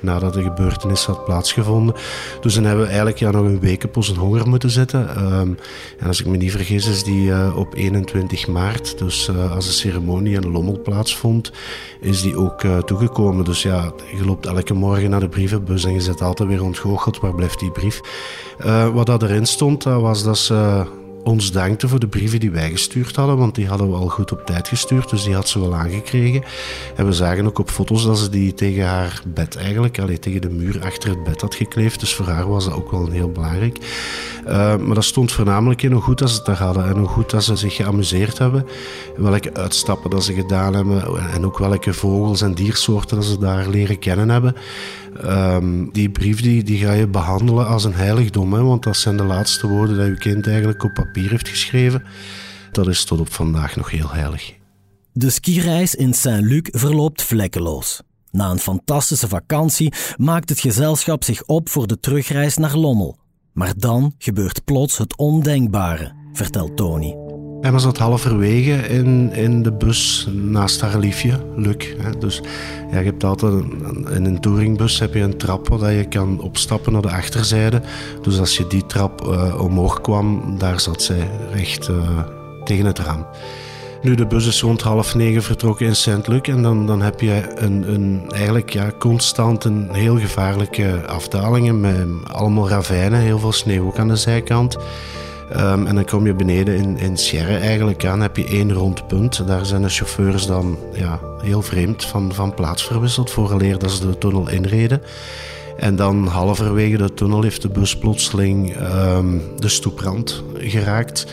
Nadat 0.00 0.34
de 0.34 0.42
gebeurtenis 0.42 1.04
had 1.04 1.24
plaatsgevonden. 1.24 1.94
Dus 2.40 2.54
dan 2.54 2.64
hebben 2.64 2.82
we 2.82 2.88
eigenlijk 2.88 3.18
ja, 3.18 3.30
nog 3.30 3.44
een 3.44 3.60
week 3.60 3.84
op 3.84 3.96
onze 3.96 4.14
honger 4.14 4.48
moeten 4.48 4.70
zitten. 4.70 5.32
Um, 5.32 5.58
en 5.98 6.06
als 6.06 6.20
ik 6.20 6.26
me 6.26 6.36
niet 6.36 6.50
vergis, 6.50 6.88
is 6.88 7.04
die 7.04 7.28
uh, 7.28 7.56
op 7.56 7.74
21 7.74 8.46
maart, 8.46 8.98
dus 8.98 9.28
uh, 9.28 9.54
als 9.54 9.66
de 9.66 9.72
ceremonie 9.72 10.34
in 10.34 10.50
Lommel 10.50 10.80
plaatsvond, 10.80 11.52
is 12.00 12.22
die 12.22 12.36
ook 12.36 12.62
uh, 12.62 12.78
toegekomen. 12.78 13.44
Dus 13.44 13.62
ja, 13.62 13.92
je 14.18 14.24
loopt 14.24 14.46
elke 14.46 14.74
morgen 14.74 15.10
naar 15.10 15.20
de 15.20 15.28
brievenbus 15.28 15.84
en 15.84 15.92
je 15.92 16.00
zit 16.00 16.22
altijd 16.22 16.48
weer 16.48 16.62
ontgoocheld, 16.62 17.20
waar 17.20 17.34
blijft 17.34 17.58
die 17.58 17.70
brief? 17.70 18.00
wat 18.92 19.06
dat 19.06 19.22
erin 19.22 19.46
stond, 19.46 19.84
was 19.84 20.22
dat 20.22 20.38
ze 20.38 20.84
ons 21.26 21.52
dankte 21.52 21.88
voor 21.88 22.00
de 22.00 22.08
brieven 22.08 22.40
die 22.40 22.50
wij 22.50 22.70
gestuurd 22.70 23.16
hadden, 23.16 23.36
want 23.36 23.54
die 23.54 23.66
hadden 23.66 23.90
we 23.90 23.96
al 23.96 24.08
goed 24.08 24.32
op 24.32 24.46
tijd 24.46 24.68
gestuurd, 24.68 25.10
dus 25.10 25.24
die 25.24 25.34
had 25.34 25.48
ze 25.48 25.60
wel 25.60 25.74
aangekregen. 25.74 26.42
En 26.96 27.06
we 27.06 27.12
zagen 27.12 27.46
ook 27.46 27.58
op 27.58 27.70
foto's 27.70 28.04
dat 28.04 28.18
ze 28.18 28.30
die 28.30 28.54
tegen 28.54 28.86
haar 28.86 29.22
bed 29.26 29.56
eigenlijk, 29.56 29.98
allee, 29.98 30.18
tegen 30.18 30.40
de 30.40 30.50
muur 30.50 30.84
achter 30.84 31.08
het 31.08 31.24
bed 31.24 31.40
had 31.40 31.54
gekleefd, 31.54 32.00
dus 32.00 32.14
voor 32.14 32.26
haar 32.26 32.48
was 32.48 32.64
dat 32.64 32.74
ook 32.74 32.90
wel 32.90 33.10
heel 33.10 33.30
belangrijk. 33.30 33.78
Uh, 34.46 34.76
maar 34.76 34.94
dat 34.94 35.04
stond 35.04 35.32
voornamelijk 35.32 35.82
in 35.82 35.92
hoe 35.92 36.02
goed 36.02 36.18
dat 36.18 36.30
ze 36.30 36.36
het 36.36 36.46
daar 36.46 36.58
hadden 36.58 36.86
en 36.86 36.96
hoe 36.96 37.08
goed 37.08 37.30
dat 37.30 37.44
ze 37.44 37.56
zich 37.56 37.74
geamuseerd 37.74 38.38
hebben, 38.38 38.66
welke 39.16 39.54
uitstappen 39.54 40.10
dat 40.10 40.24
ze 40.24 40.32
gedaan 40.32 40.74
hebben 40.74 41.02
en 41.32 41.46
ook 41.46 41.58
welke 41.58 41.92
vogels 41.92 42.42
en 42.42 42.54
diersoorten 42.54 43.16
dat 43.16 43.26
ze 43.26 43.38
daar 43.38 43.68
leren 43.68 43.98
kennen 43.98 44.28
hebben. 44.28 44.56
Um, 45.24 45.92
die 45.92 46.10
brief 46.10 46.40
die, 46.40 46.62
die 46.62 46.78
ga 46.78 46.92
je 46.92 47.06
behandelen 47.06 47.66
als 47.66 47.84
een 47.84 47.94
heiligdom, 47.94 48.52
hè, 48.52 48.62
want 48.62 48.82
dat 48.82 48.96
zijn 48.96 49.16
de 49.16 49.24
laatste 49.24 49.66
woorden 49.66 49.96
dat 49.96 50.06
je 50.06 50.16
kind 50.18 50.46
eigenlijk 50.46 50.82
op 50.82 50.94
papier 50.94 51.30
heeft 51.30 51.48
geschreven. 51.48 52.02
Dat 52.72 52.88
is 52.88 53.04
tot 53.04 53.20
op 53.20 53.32
vandaag 53.32 53.76
nog 53.76 53.90
heel 53.90 54.10
heilig. 54.10 54.54
De 55.12 55.30
skireis 55.30 55.94
in 55.94 56.14
Saint-Luc 56.14 56.62
verloopt 56.62 57.22
vlekkeloos. 57.22 58.00
Na 58.30 58.50
een 58.50 58.58
fantastische 58.58 59.28
vakantie 59.28 59.92
maakt 60.16 60.48
het 60.48 60.60
gezelschap 60.60 61.24
zich 61.24 61.44
op 61.44 61.68
voor 61.68 61.86
de 61.86 62.00
terugreis 62.00 62.56
naar 62.56 62.76
Lommel. 62.76 63.18
Maar 63.52 63.72
dan 63.76 64.14
gebeurt 64.18 64.64
plots 64.64 64.98
het 64.98 65.16
ondenkbare, 65.16 66.12
vertelt 66.32 66.76
Tony. 66.76 67.25
Emma 67.60 67.78
zat 67.78 67.98
halverwege 67.98 68.72
in, 68.72 69.32
in 69.32 69.62
de 69.62 69.72
bus 69.72 70.28
naast 70.32 70.80
haar 70.80 70.98
liefje, 70.98 71.40
Luc. 71.56 71.94
Dus 72.18 72.40
ja, 72.90 72.98
je 72.98 73.04
hebt 73.04 73.24
altijd 73.24 73.52
een, 73.52 74.06
in 74.10 74.24
een 74.24 74.40
touringbus 74.40 74.98
heb 74.98 75.14
je 75.14 75.20
een 75.20 75.38
trap 75.38 75.68
waar 75.68 75.92
je 75.92 76.08
kan 76.08 76.40
opstappen 76.40 76.92
naar 76.92 77.02
de 77.02 77.10
achterzijde. 77.10 77.82
Dus 78.22 78.38
als 78.38 78.56
je 78.56 78.66
die 78.66 78.86
trap 78.86 79.26
uh, 79.26 79.60
omhoog 79.60 80.00
kwam, 80.00 80.58
daar 80.58 80.80
zat 80.80 81.02
zij 81.02 81.30
recht 81.52 81.88
uh, 81.88 81.96
tegen 82.64 82.84
het 82.86 82.98
raam. 82.98 83.26
Nu, 84.02 84.14
de 84.14 84.26
bus 84.26 84.46
is 84.46 84.60
rond 84.60 84.82
half 84.82 85.14
negen 85.14 85.42
vertrokken 85.42 85.86
in 85.86 85.96
Saint-Luc. 85.96 86.40
En 86.40 86.62
dan, 86.62 86.86
dan 86.86 87.02
heb 87.02 87.20
je 87.20 87.52
een, 87.54 87.92
een, 87.92 88.22
eigenlijk 88.30 88.70
ja, 88.70 88.90
constant 88.98 89.64
een 89.64 89.88
heel 89.92 90.18
gevaarlijke 90.18 91.06
afdalingen 91.06 91.80
met 91.80 92.06
allemaal 92.32 92.68
ravijnen, 92.68 93.20
heel 93.20 93.38
veel 93.38 93.52
sneeuw 93.52 93.86
ook 93.86 93.98
aan 93.98 94.08
de 94.08 94.16
zijkant. 94.16 94.76
Um, 95.52 95.86
en 95.86 95.94
dan 95.94 96.04
kom 96.04 96.26
je 96.26 96.34
beneden 96.34 96.76
in, 96.76 96.98
in 96.98 97.16
Sierre 97.16 97.56
eigenlijk 97.56 98.04
aan, 98.04 98.20
heb 98.20 98.36
je 98.36 98.46
één 98.46 98.72
rond 98.72 99.06
punt. 99.06 99.46
Daar 99.46 99.66
zijn 99.66 99.82
de 99.82 99.88
chauffeurs 99.88 100.46
dan 100.46 100.78
ja, 100.92 101.20
heel 101.42 101.62
vreemd 101.62 102.04
van, 102.04 102.34
van 102.34 102.54
plaats 102.54 102.84
verwisseld 102.84 103.30
vooraleer 103.30 103.78
dat 103.78 103.90
ze 103.90 104.06
de 104.06 104.18
tunnel 104.18 104.50
inreden. 104.50 105.02
En 105.76 105.96
dan 105.96 106.26
halverwege 106.26 106.96
de 106.96 107.14
tunnel 107.14 107.42
heeft 107.42 107.62
de 107.62 107.68
bus 107.68 107.98
plotseling 107.98 108.76
um, 108.76 109.42
de 109.58 109.68
stoeprand 109.68 110.42
geraakt. 110.58 111.26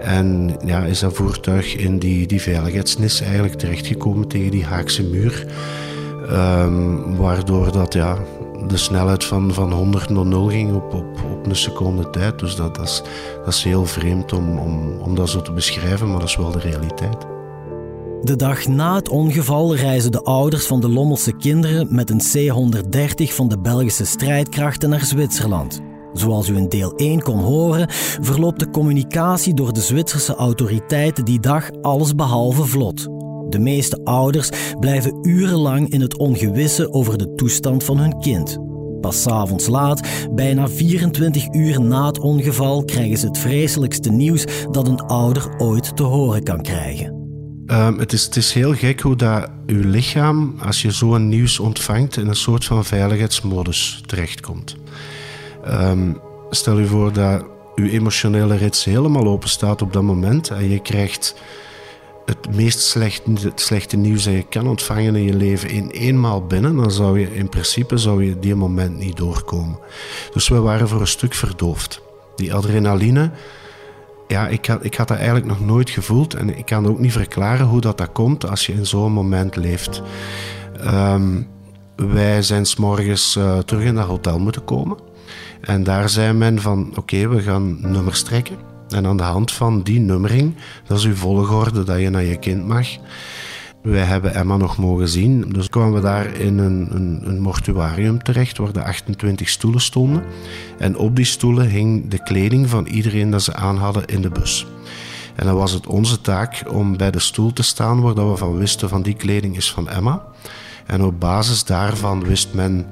En 0.00 0.56
ja, 0.64 0.84
is 0.84 0.98
dat 0.98 1.14
voertuig 1.14 1.76
in 1.76 1.98
die, 1.98 2.26
die 2.26 2.42
veiligheidsnis 2.42 3.20
eigenlijk 3.20 3.54
terechtgekomen 3.54 4.28
tegen 4.28 4.50
die 4.50 4.64
Haakse 4.64 5.02
muur. 5.02 5.46
Um, 6.30 7.16
waardoor 7.16 7.72
dat 7.72 7.92
ja, 7.92 8.18
de 8.66 8.76
snelheid 8.76 9.24
van, 9.24 9.54
van 9.54 9.72
100 9.72 10.08
naar 10.08 10.26
0 10.26 10.48
ging 10.48 10.74
op, 10.74 10.94
op, 10.94 11.24
op 11.32 11.46
een 11.46 11.56
seconde 11.56 12.10
tijd. 12.10 12.38
Dus 12.38 12.56
dat, 12.56 12.80
is, 12.80 13.02
dat 13.44 13.54
is 13.54 13.62
heel 13.62 13.86
vreemd 13.86 14.32
om, 14.32 14.58
om, 14.58 14.98
om 15.00 15.14
dat 15.14 15.30
zo 15.30 15.42
te 15.42 15.52
beschrijven, 15.52 16.10
maar 16.10 16.18
dat 16.18 16.28
is 16.28 16.36
wel 16.36 16.50
de 16.50 16.58
realiteit. 16.58 17.26
De 18.22 18.36
dag 18.36 18.66
na 18.66 18.94
het 18.94 19.08
ongeval 19.08 19.76
reizen 19.76 20.12
de 20.12 20.22
ouders 20.22 20.66
van 20.66 20.80
de 20.80 20.88
Lommelse 20.88 21.32
kinderen 21.32 21.94
met 21.94 22.10
een 22.10 22.18
C-130 22.18 23.34
van 23.34 23.48
de 23.48 23.58
Belgische 23.58 24.04
strijdkrachten 24.04 24.90
naar 24.90 25.04
Zwitserland. 25.04 25.80
Zoals 26.12 26.48
u 26.48 26.56
in 26.56 26.68
deel 26.68 26.94
1 26.96 27.22
kon 27.22 27.38
horen, 27.38 27.86
verloopt 28.20 28.58
de 28.58 28.70
communicatie 28.70 29.54
door 29.54 29.72
de 29.72 29.80
Zwitserse 29.80 30.34
autoriteiten 30.34 31.24
die 31.24 31.40
dag 31.40 31.70
allesbehalve 31.80 32.64
vlot. 32.64 33.21
De 33.52 33.58
meeste 33.58 34.00
ouders 34.04 34.50
blijven 34.80 35.18
urenlang 35.22 35.90
in 35.90 36.00
het 36.00 36.16
ongewisse 36.16 36.92
over 36.92 37.18
de 37.18 37.34
toestand 37.34 37.84
van 37.84 37.98
hun 37.98 38.18
kind. 38.20 38.58
Pas 39.00 39.26
avonds 39.26 39.66
laat, 39.66 40.08
bijna 40.34 40.68
24 40.68 41.54
uur 41.54 41.80
na 41.80 42.06
het 42.06 42.18
ongeval, 42.18 42.84
krijgen 42.84 43.18
ze 43.18 43.26
het 43.26 43.38
vreselijkste 43.38 44.10
nieuws 44.10 44.44
dat 44.70 44.88
een 44.88 45.00
ouder 45.00 45.54
ooit 45.58 45.96
te 45.96 46.02
horen 46.02 46.42
kan 46.42 46.62
krijgen. 46.62 47.20
Um, 47.66 47.98
het, 47.98 48.12
is, 48.12 48.24
het 48.24 48.36
is 48.36 48.52
heel 48.52 48.74
gek 48.74 49.00
hoe 49.00 49.16
dat 49.16 49.50
uw 49.66 49.88
lichaam, 49.88 50.54
als 50.64 50.82
je 50.82 50.90
zo'n 50.90 51.28
nieuws 51.28 51.58
ontvangt, 51.58 52.16
in 52.16 52.28
een 52.28 52.34
soort 52.34 52.64
van 52.64 52.84
veiligheidsmodus 52.84 54.02
terechtkomt. 54.06 54.76
Um, 55.68 56.20
stel 56.50 56.78
je 56.78 56.86
voor 56.86 57.12
dat 57.12 57.44
uw 57.74 57.88
emotionele 57.88 58.56
rits 58.56 58.84
helemaal 58.84 59.26
open 59.26 59.48
staat 59.48 59.82
op 59.82 59.92
dat 59.92 60.02
moment 60.02 60.50
en 60.50 60.68
je 60.68 60.78
krijgt 60.78 61.34
het 62.24 62.56
meest 62.56 62.80
slechte, 62.80 63.30
het 63.42 63.60
slechte 63.60 63.96
nieuws 63.96 64.24
dat 64.24 64.32
je 64.32 64.42
kan 64.48 64.66
ontvangen 64.66 65.16
in 65.16 65.22
je 65.22 65.34
leven 65.34 65.70
in 65.70 65.90
eenmaal 65.90 66.46
binnen, 66.46 66.76
dan 66.76 66.90
zou 66.90 67.20
je 67.20 67.34
in 67.34 67.48
principe 67.48 67.96
zou 67.96 68.24
je 68.24 68.38
die 68.38 68.54
moment 68.54 68.98
niet 68.98 69.16
doorkomen. 69.16 69.78
Dus 70.32 70.48
we 70.48 70.60
waren 70.60 70.88
voor 70.88 71.00
een 71.00 71.06
stuk 71.06 71.34
verdoofd. 71.34 72.02
Die 72.36 72.54
adrenaline, 72.54 73.30
ja, 74.28 74.48
ik 74.48 74.66
had, 74.66 74.84
ik 74.84 74.94
had 74.94 75.08
dat 75.08 75.16
eigenlijk 75.16 75.46
nog 75.46 75.60
nooit 75.60 75.90
gevoeld 75.90 76.34
en 76.34 76.58
ik 76.58 76.66
kan 76.66 76.86
ook 76.86 76.98
niet 76.98 77.12
verklaren 77.12 77.66
hoe 77.66 77.80
dat, 77.80 77.98
dat 77.98 78.12
komt 78.12 78.48
als 78.48 78.66
je 78.66 78.72
in 78.72 78.86
zo'n 78.86 79.12
moment 79.12 79.56
leeft. 79.56 80.02
Um, 80.84 81.48
wij 81.96 82.42
zijn 82.42 82.66
s'morgens 82.66 83.36
uh, 83.36 83.58
terug 83.58 83.84
in 83.84 83.94
dat 83.94 84.06
hotel 84.06 84.38
moeten 84.38 84.64
komen. 84.64 84.98
En 85.60 85.82
daar 85.82 86.08
zei 86.08 86.32
men 86.32 86.60
van, 86.60 86.92
oké, 86.96 87.28
we 87.28 87.42
gaan 87.42 87.78
nummers 87.80 88.22
trekken. 88.22 88.71
En 88.92 89.06
aan 89.06 89.16
de 89.16 89.22
hand 89.22 89.52
van 89.52 89.82
die 89.82 90.00
nummering, 90.00 90.54
dat 90.86 90.98
is 90.98 91.04
uw 91.04 91.14
volgorde 91.14 91.84
dat 91.84 92.00
je 92.00 92.10
naar 92.10 92.24
je 92.24 92.36
kind 92.36 92.66
mag. 92.66 92.88
Wij 93.82 94.04
hebben 94.04 94.34
Emma 94.34 94.56
nog 94.56 94.76
mogen 94.76 95.08
zien. 95.08 95.52
Dus 95.52 95.68
kwamen 95.68 95.92
we 95.92 96.00
daar 96.00 96.34
in 96.34 96.58
een, 96.58 96.88
een, 96.90 97.20
een 97.24 97.40
mortuarium 97.40 98.22
terecht 98.22 98.58
waar 98.58 98.72
de 98.72 98.84
28 98.84 99.48
stoelen 99.48 99.80
stonden. 99.80 100.24
En 100.78 100.96
op 100.96 101.16
die 101.16 101.24
stoelen 101.24 101.68
hing 101.68 102.08
de 102.08 102.22
kleding 102.22 102.68
van 102.68 102.86
iedereen 102.86 103.30
dat 103.30 103.42
ze 103.42 103.54
aan 103.54 103.76
hadden 103.76 104.06
in 104.06 104.22
de 104.22 104.30
bus. 104.30 104.66
En 105.34 105.46
dan 105.46 105.56
was 105.56 105.72
het 105.72 105.86
onze 105.86 106.20
taak 106.20 106.62
om 106.70 106.96
bij 106.96 107.10
de 107.10 107.18
stoel 107.18 107.52
te 107.52 107.62
staan 107.62 108.00
waar 108.00 108.30
we 108.30 108.36
van 108.36 108.56
wisten 108.56 108.88
van 108.88 109.02
die 109.02 109.14
kleding 109.14 109.56
is 109.56 109.72
van 109.72 109.88
Emma. 109.88 110.22
En 110.86 111.04
op 111.04 111.20
basis 111.20 111.64
daarvan 111.64 112.24
wist 112.24 112.54
men 112.54 112.86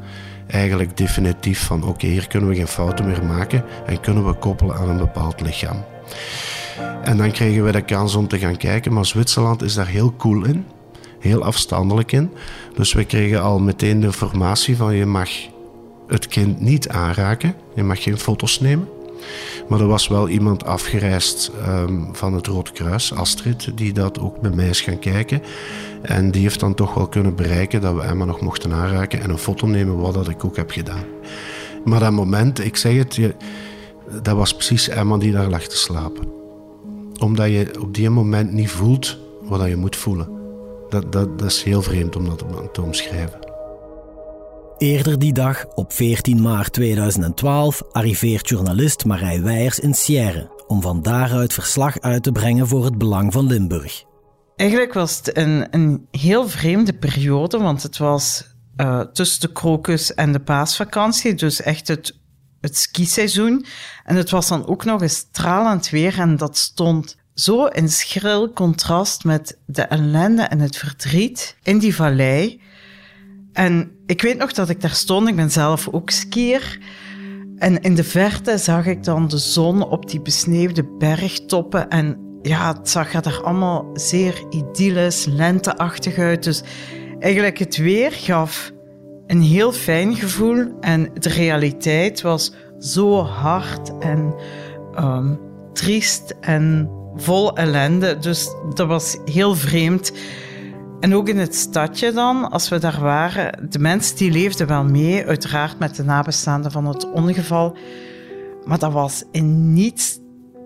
eigenlijk 0.50 0.96
definitief 0.96 1.64
van 1.66 1.84
oké, 1.84 2.06
hier 2.06 2.28
kunnen 2.28 2.48
we 2.48 2.54
geen 2.54 2.66
fouten 2.66 3.06
meer 3.06 3.24
maken 3.24 3.64
en 3.86 4.00
kunnen 4.00 4.26
we 4.26 4.32
koppelen 4.32 4.76
aan 4.76 4.88
een 4.88 4.96
bepaald 4.96 5.40
lichaam. 5.40 5.84
En 7.02 7.16
dan 7.16 7.30
kregen 7.30 7.64
we 7.64 7.72
de 7.72 7.80
kans 7.80 8.14
om 8.14 8.28
te 8.28 8.38
gaan 8.38 8.56
kijken, 8.56 8.92
maar 8.92 9.06
Zwitserland 9.06 9.62
is 9.62 9.74
daar 9.74 9.86
heel 9.86 10.14
cool 10.16 10.44
in, 10.44 10.66
heel 11.18 11.44
afstandelijk 11.44 12.12
in. 12.12 12.30
Dus 12.74 12.92
we 12.92 13.04
kregen 13.04 13.42
al 13.42 13.58
meteen 13.58 14.00
de 14.00 14.06
informatie 14.06 14.76
van 14.76 14.94
je 14.94 15.06
mag 15.06 15.30
het 16.08 16.26
kind 16.26 16.60
niet 16.60 16.88
aanraken, 16.88 17.54
je 17.74 17.82
mag 17.82 18.02
geen 18.02 18.18
foto's 18.18 18.60
nemen. 18.60 18.88
Maar 19.70 19.80
er 19.80 19.86
was 19.86 20.08
wel 20.08 20.28
iemand 20.28 20.64
afgereisd 20.64 21.50
um, 21.68 22.08
van 22.12 22.34
het 22.34 22.46
Rode 22.46 22.72
Kruis, 22.72 23.14
Astrid, 23.14 23.70
die 23.74 23.92
dat 23.92 24.20
ook 24.20 24.40
bij 24.40 24.50
mij 24.50 24.68
is 24.68 24.80
gaan 24.80 24.98
kijken. 24.98 25.42
En 26.02 26.30
die 26.30 26.42
heeft 26.42 26.60
dan 26.60 26.74
toch 26.74 26.94
wel 26.94 27.06
kunnen 27.06 27.34
bereiken 27.34 27.80
dat 27.80 27.94
we 27.94 28.02
Emma 28.02 28.24
nog 28.24 28.40
mochten 28.40 28.72
aanraken 28.72 29.20
en 29.20 29.30
een 29.30 29.38
foto 29.38 29.66
nemen, 29.66 29.96
wat 29.96 30.14
dat 30.14 30.28
ik 30.28 30.44
ook 30.44 30.56
heb 30.56 30.70
gedaan. 30.70 31.04
Maar 31.84 32.00
dat 32.00 32.12
moment, 32.12 32.64
ik 32.64 32.76
zeg 32.76 32.96
het, 32.96 33.14
je, 33.14 33.34
dat 34.22 34.36
was 34.36 34.54
precies 34.54 34.88
Emma 34.88 35.16
die 35.16 35.32
daar 35.32 35.48
lag 35.48 35.62
te 35.62 35.76
slapen. 35.76 36.28
Omdat 37.18 37.48
je 37.48 37.80
op 37.80 37.94
die 37.94 38.10
moment 38.10 38.52
niet 38.52 38.70
voelt 38.70 39.18
wat 39.42 39.68
je 39.68 39.76
moet 39.76 39.96
voelen. 39.96 40.28
Dat, 40.88 41.12
dat, 41.12 41.38
dat 41.38 41.50
is 41.50 41.62
heel 41.62 41.82
vreemd 41.82 42.16
om 42.16 42.24
dat 42.24 42.44
te 42.72 42.82
omschrijven. 42.82 43.49
Eerder 44.80 45.18
die 45.18 45.32
dag, 45.32 45.66
op 45.74 45.92
14 45.92 46.42
maart 46.42 46.72
2012, 46.72 47.82
arriveert 47.92 48.48
journalist 48.48 49.04
Marij 49.04 49.42
Weijers 49.42 49.78
in 49.78 49.94
Sierre 49.94 50.50
om 50.66 50.82
van 50.82 51.02
daaruit 51.02 51.52
verslag 51.52 52.00
uit 52.00 52.22
te 52.22 52.32
brengen 52.32 52.68
voor 52.68 52.84
het 52.84 52.98
Belang 52.98 53.32
van 53.32 53.46
Limburg. 53.46 54.04
Eigenlijk 54.56 54.92
was 54.92 55.16
het 55.16 55.36
een, 55.36 55.66
een 55.70 56.06
heel 56.10 56.48
vreemde 56.48 56.92
periode, 56.92 57.58
want 57.58 57.82
het 57.82 57.98
was 57.98 58.44
uh, 58.76 59.00
tussen 59.00 59.40
de 59.40 59.52
krokus 59.52 60.14
en 60.14 60.32
de 60.32 60.40
paasvakantie, 60.40 61.34
dus 61.34 61.62
echt 61.62 61.88
het, 61.88 62.18
het 62.60 62.76
skiseizoen. 62.76 63.66
En 64.04 64.16
het 64.16 64.30
was 64.30 64.48
dan 64.48 64.66
ook 64.66 64.84
nog 64.84 65.02
eens 65.02 65.16
stralend 65.16 65.90
weer 65.90 66.18
en 66.18 66.36
dat 66.36 66.58
stond 66.58 67.16
zo 67.34 67.66
in 67.66 67.88
schril 67.88 68.52
contrast 68.52 69.24
met 69.24 69.58
de 69.66 69.82
ellende 69.82 70.42
en 70.42 70.60
het 70.60 70.76
verdriet 70.76 71.56
in 71.62 71.78
die 71.78 71.94
vallei. 71.94 72.60
En 73.52 73.98
ik 74.10 74.22
weet 74.22 74.38
nog 74.38 74.52
dat 74.52 74.68
ik 74.68 74.80
daar 74.80 74.90
stond, 74.90 75.28
ik 75.28 75.36
ben 75.36 75.50
zelf 75.50 75.88
ook 75.90 76.10
skier. 76.10 76.78
En 77.56 77.80
in 77.80 77.94
de 77.94 78.04
verte 78.04 78.58
zag 78.58 78.86
ik 78.86 79.04
dan 79.04 79.28
de 79.28 79.38
zon 79.38 79.88
op 79.88 80.10
die 80.10 80.20
besneeuwde 80.20 80.84
bergtoppen 80.98 81.88
en 81.88 82.16
ja, 82.42 82.76
het 82.76 82.88
zag 82.88 83.12
er 83.12 83.42
allemaal 83.42 83.90
zeer 83.92 84.42
idyllisch, 84.50 85.24
lenteachtig 85.24 86.18
uit. 86.18 86.44
Dus 86.44 86.62
eigenlijk 87.18 87.58
het 87.58 87.76
weer 87.76 88.12
gaf 88.12 88.72
een 89.26 89.42
heel 89.42 89.72
fijn 89.72 90.16
gevoel. 90.16 90.66
En 90.80 91.10
de 91.14 91.28
realiteit 91.28 92.20
was 92.20 92.52
zo 92.78 93.22
hard 93.22 93.98
en 93.98 94.34
um, 94.98 95.40
triest 95.72 96.34
en 96.40 96.90
vol 97.14 97.56
ellende. 97.56 98.18
Dus 98.18 98.48
dat 98.74 98.86
was 98.86 99.16
heel 99.24 99.54
vreemd. 99.54 100.12
En 101.00 101.14
ook 101.14 101.28
in 101.28 101.38
het 101.38 101.54
stadje 101.54 102.12
dan, 102.12 102.50
als 102.50 102.68
we 102.68 102.78
daar 102.78 103.00
waren, 103.00 103.68
de 103.70 103.78
mensen 103.78 104.16
die 104.16 104.30
leefden 104.30 104.66
wel 104.66 104.84
mee, 104.84 105.26
uiteraard 105.26 105.78
met 105.78 105.96
de 105.96 106.04
nabestaanden 106.04 106.70
van 106.70 106.86
het 106.86 107.12
ongeval. 107.12 107.76
Maar 108.64 108.78
dat 108.78 108.92
was 108.92 109.24
in 109.30 109.72
niets 109.72 110.18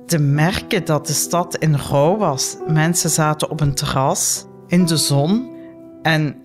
te 0.07 0.19
merken 0.19 0.85
dat 0.85 1.07
de 1.07 1.13
stad 1.13 1.57
in 1.57 1.77
rouw 1.77 2.17
was. 2.17 2.57
Mensen 2.67 3.11
zaten 3.11 3.51
op 3.51 3.61
een 3.61 3.75
terras 3.75 4.47
in 4.67 4.87
de 4.87 4.97
zon 4.97 5.51
en 6.03 6.37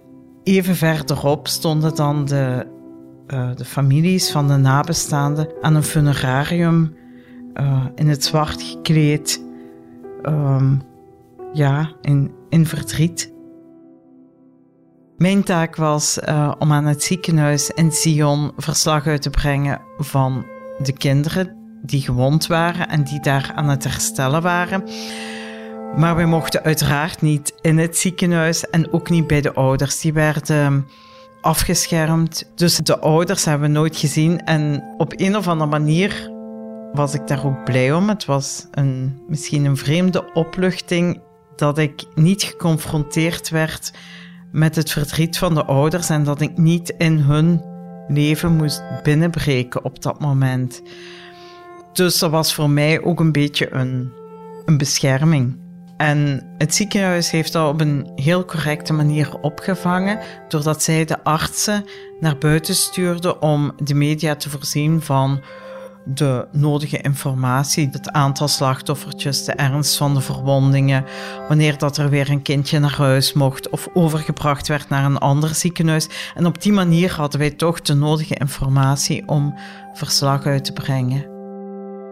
even 0.44 0.76
verderop 0.76 1.48
stonden 1.48 1.96
dan 1.96 2.26
de, 2.26 2.68
uh, 3.28 3.50
de 3.56 3.66
families 3.66 4.32
van 4.32 4.48
de 4.48 4.56
nabestaanden 4.56 5.48
aan 5.62 5.76
een 5.76 5.84
funerarium 5.84 6.96
uh, 7.54 7.86
in 7.96 8.08
het 8.10 8.24
zwart 8.24 8.62
gekleed, 8.62 9.44
um, 10.24 10.82
ja, 11.54 11.92
in, 12.02 12.32
in 12.50 12.66
verdriet. 12.66 13.38
Mijn 15.20 15.44
taak 15.44 15.76
was 15.76 16.18
uh, 16.18 16.52
om 16.60 16.72
aan 16.72 16.86
het 16.86 17.04
ziekenhuis 17.04 17.70
in 17.70 17.92
Sion 17.92 18.52
verslag 18.58 19.08
uit 19.08 19.22
te 19.22 19.30
brengen 19.30 19.82
van 19.98 20.46
de 20.78 20.94
kinderen 20.94 21.58
die 21.82 22.02
gewond 22.02 22.48
waren 22.48 22.90
en 22.90 23.04
die 23.04 23.20
daar 23.20 23.52
aan 23.56 23.70
het 23.70 23.84
herstellen 23.84 24.42
waren. 24.42 24.84
Maar 25.96 26.16
we 26.16 26.26
mochten 26.26 26.64
uiteraard 26.64 27.22
niet 27.22 27.54
in 27.62 27.78
het 27.78 27.98
ziekenhuis 27.98 28.70
en 28.70 28.94
ook 28.94 29.10
niet 29.10 29.28
bij 29.28 29.42
de 29.42 29.54
ouders. 29.54 30.00
Die 30.02 30.14
werden 30.14 30.88
afgeschermd. 31.42 32.52
Dus 32.56 32.78
de 32.78 33.00
ouders 33.00 33.46
hebben 33.46 33.68
we 33.68 33.78
nooit 33.78 33.98
gezien. 33.98 34.44
En 34.44 34.84
op 34.98 35.14
een 35.16 35.38
of 35.38 35.48
andere 35.48 35.70
manier 35.70 36.32
was 36.94 37.14
ik 37.14 37.28
daar 37.28 37.46
ook 37.46 37.64
blij 37.64 37.94
om. 37.94 38.10
Het 38.10 38.26
was 38.26 38.68
een, 38.72 39.22
misschien 39.28 39.66
een 39.66 39.78
vreemde 39.78 40.34
opluchting 40.34 41.22
dat 41.56 41.78
ik 41.78 42.04
niet 42.16 42.44
geconfronteerd 42.44 43.50
werd 43.50 43.92
met 44.52 44.76
het 44.76 44.92
verdriet 44.92 45.38
van 45.38 45.54
de 45.54 45.66
ouders 45.66 46.10
en 46.10 46.24
dat 46.24 46.42
ik 46.42 46.58
niet 46.58 46.94
in 46.98 47.18
hun 47.18 47.64
leven 48.08 48.56
moest 48.56 48.84
binnenbreken 49.04 49.84
op 49.84 50.02
dat 50.02 50.20
moment. 50.20 50.82
Dus 51.94 52.20
dat 52.20 52.32
was 52.32 52.54
voor 52.54 52.70
mij 52.70 53.02
ook 53.02 53.20
een 53.20 53.32
beetje 53.32 53.74
een, 53.74 54.12
een 54.66 54.78
bescherming. 54.78 55.58
En 55.98 56.46
het 56.58 56.76
ziekenhuis 56.76 57.32
heeft 57.32 57.54
dat 57.54 57.74
op 57.74 57.82
een 57.82 58.12
heel 58.16 58.46
correcte 58.46 58.94
manier 58.94 59.40
opgevangen, 59.42 60.20
doordat 60.48 60.84
zij 60.84 61.06
de 61.06 61.24
artsen 61.24 61.86
naar 62.20 62.38
buiten 62.38 62.76
stuurden 62.76 63.42
om 63.42 63.72
de 63.84 63.94
media 63.94 64.36
te 64.36 64.50
voorzien 64.50 65.02
van 65.02 65.42
de 66.06 66.48
nodige 66.52 67.02
informatie, 67.02 67.90
het 67.92 68.12
aantal 68.12 68.48
slachtoffertjes, 68.48 69.46
de 69.46 69.52
ernst 69.52 69.98
van 69.98 70.14
de 70.14 70.22
verwondingen, 70.22 71.06
wanneer 71.48 71.78
dat 71.78 71.98
er 71.98 72.10
weer 72.10 72.30
een 72.30 72.42
kindje 72.42 72.80
naar 72.80 72.98
huis 72.98 73.34
mocht 73.34 73.70
of 73.70 73.88
overgebracht 73.94 74.68
werd 74.68 74.90
naar 74.90 75.06
een 75.06 75.18
ander 75.18 75.56
ziekenhuis. 75.56 76.08
En 76.36 76.46
op 76.46 76.62
die 76.62 76.72
manier 76.72 77.12
hadden 77.12 77.40
wij 77.40 77.52
toch 77.52 77.82
de 77.82 77.94
nodige 77.94 78.36
informatie 78.36 79.28
om 79.28 79.56
verslag 79.94 80.46
uit 80.46 80.66
te 80.66 80.74
brengen. 80.74 81.38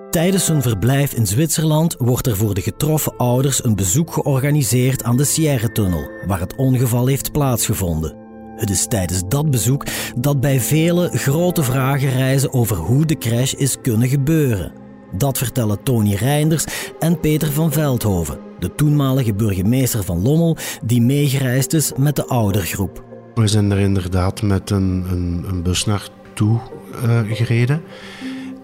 Tijdens 0.10 0.48
hun 0.48 0.62
verblijf 0.62 1.14
in 1.14 1.28
Zwitserland 1.28 1.96
wordt 1.98 2.28
er 2.28 2.38
voor 2.38 2.54
de 2.54 2.62
getroffen 2.62 3.18
ouders 3.18 3.64
een 3.64 3.76
bezoek 3.76 4.14
georganiseerd 4.14 5.04
aan 5.04 5.18
de 5.18 5.24
Sierre-tunnel, 5.24 6.10
waar 6.28 6.40
het 6.40 6.56
ongeval 6.56 7.08
heeft 7.08 7.32
plaatsgevonden. 7.32 8.27
Het 8.58 8.70
is 8.70 8.88
tijdens 8.88 9.22
dat 9.28 9.52
bezoek 9.52 9.86
dat 10.16 10.40
bij 10.40 10.60
velen 10.60 11.18
grote 11.18 11.64
vragen 11.64 12.10
reizen 12.10 12.54
over 12.54 12.76
hoe 12.76 13.06
de 13.06 13.18
crash 13.18 13.54
is 13.54 13.78
kunnen 13.82 14.08
gebeuren. 14.08 14.72
Dat 15.12 15.38
vertellen 15.38 15.84
Tony 15.84 16.14
Reinders 16.14 16.66
en 17.00 17.20
Peter 17.20 17.52
van 17.52 17.72
Veldhoven, 17.72 18.40
de 18.60 18.76
toenmalige 18.76 19.34
burgemeester 19.34 20.04
van 20.04 20.22
Lommel, 20.22 20.58
die 20.84 21.02
meegereisd 21.02 21.74
is 21.74 21.92
met 21.98 22.16
de 22.16 22.26
oudergroep. 22.26 23.04
We 23.36 23.48
zijn 23.48 23.72
er 23.72 23.80
inderdaad 23.80 24.42
met 24.42 24.70
een, 24.70 25.06
een, 25.12 25.46
een 25.48 25.64
bus 25.64 25.86
naartoe 25.86 26.60
uh, 27.06 27.20
gereden. 27.32 27.82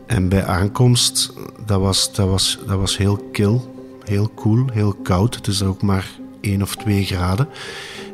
En 0.06 0.30
bij 0.30 0.46
aankomst, 0.46 1.34
dat 1.66 1.80
was, 1.80 2.14
dat, 2.14 2.28
was, 2.28 2.60
dat 2.68 2.80
was 2.80 2.98
heel 2.98 3.18
kil, 3.32 3.74
heel 4.04 4.30
koel, 4.36 4.66
heel 4.74 4.94
koud. 4.94 5.36
Het 5.36 5.48
is 5.48 5.62
er 5.62 5.68
ook 5.68 5.82
maar 5.82 6.12
1 6.42 6.62
of 6.62 6.76
2 6.76 7.04
graden. 7.04 7.48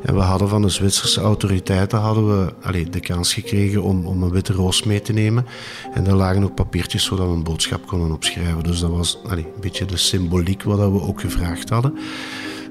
En 0.02 0.14
we 0.14 0.20
hadden 0.20 0.48
van 0.48 0.62
de 0.62 0.68
Zwitserse 0.68 1.20
autoriteiten 1.20 1.98
hadden 1.98 2.28
we 2.36 2.88
de 2.90 3.00
kans 3.00 3.34
gekregen 3.34 3.82
om, 3.82 4.06
om 4.06 4.22
een 4.22 4.30
witte 4.30 4.52
roos 4.52 4.82
mee 4.82 5.00
te 5.00 5.12
nemen. 5.12 5.46
En 5.94 6.04
daar 6.04 6.14
lagen 6.14 6.44
ook 6.44 6.54
papiertjes 6.54 7.04
zodat 7.04 7.26
we 7.26 7.32
een 7.32 7.42
boodschap 7.42 7.86
konden 7.86 8.12
opschrijven. 8.12 8.62
Dus 8.62 8.80
dat 8.80 8.90
was 8.90 9.18
een 9.28 9.46
beetje 9.60 9.84
de 9.84 9.96
symboliek 9.96 10.62
wat 10.62 10.78
we 10.78 11.00
ook 11.00 11.20
gevraagd 11.20 11.68
hadden. 11.68 11.98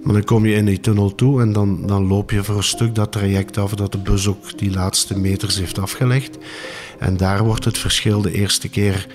Maar 0.04 0.14
dan 0.14 0.24
kom 0.24 0.46
je 0.46 0.56
in 0.56 0.66
die 0.66 0.80
tunnel 0.80 1.16
toe 1.16 1.42
en 1.42 1.54
dan, 1.54 1.88
dan 1.88 2.08
loop 2.08 2.32
je 2.32 2.44
voor 2.44 2.58
een 2.58 2.64
stuk 2.64 2.96
dat 2.96 3.12
traject 3.12 3.58
af 3.58 3.74
dat 3.74 3.92
de 3.92 3.98
bus 3.98 4.28
ook 4.28 4.58
die 4.58 4.72
laatste 4.72 5.20
meters 5.20 5.60
heeft 5.60 5.80
afgelegd. 5.80 6.38
En 7.00 7.18
daar 7.18 7.44
wordt 7.44 7.66
het 7.66 7.78
verschil 7.78 8.22
de 8.22 8.32
eerste 8.32 8.70
keer 8.70 9.08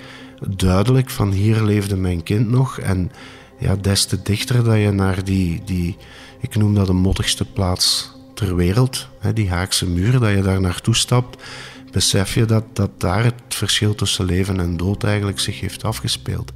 duidelijk 0.49 1.11
van 1.11 1.33
hier 1.33 1.63
leefde 1.63 1.97
mijn 1.97 2.23
kind 2.23 2.51
nog. 2.51 2.79
En 2.79 3.11
ja, 3.59 3.77
des 3.77 4.05
te 4.05 4.23
dichter 4.23 4.65
dat 4.65 4.77
je 4.77 4.91
naar 4.91 5.25
die, 5.25 5.63
die 5.65 5.97
ik 6.45 6.57
noem 6.57 6.75
dat 6.75 6.87
de 6.87 6.93
mottigste 6.93 7.45
plaats 7.45 8.11
ter 8.35 8.57
wereld, 8.57 9.09
die 9.35 9.51
Haakse 9.51 9.89
muur, 9.89 10.21
dat 10.21 10.31
je 10.31 10.43
daar 10.43 10.61
naartoe 10.61 10.95
stapt, 10.95 11.43
besef 11.91 12.35
je 12.35 12.45
dat, 12.45 12.65
dat 12.73 13.01
daar 13.01 13.25
het 13.25 13.35
verschil 13.49 13.95
tussen 13.95 14.25
leven 14.25 14.61
en 14.61 14.77
dood 14.77 15.05
eigenlijk 15.05 15.41
zich 15.41 15.61
heeft 15.61 15.85
afgespeeld. 15.85 16.53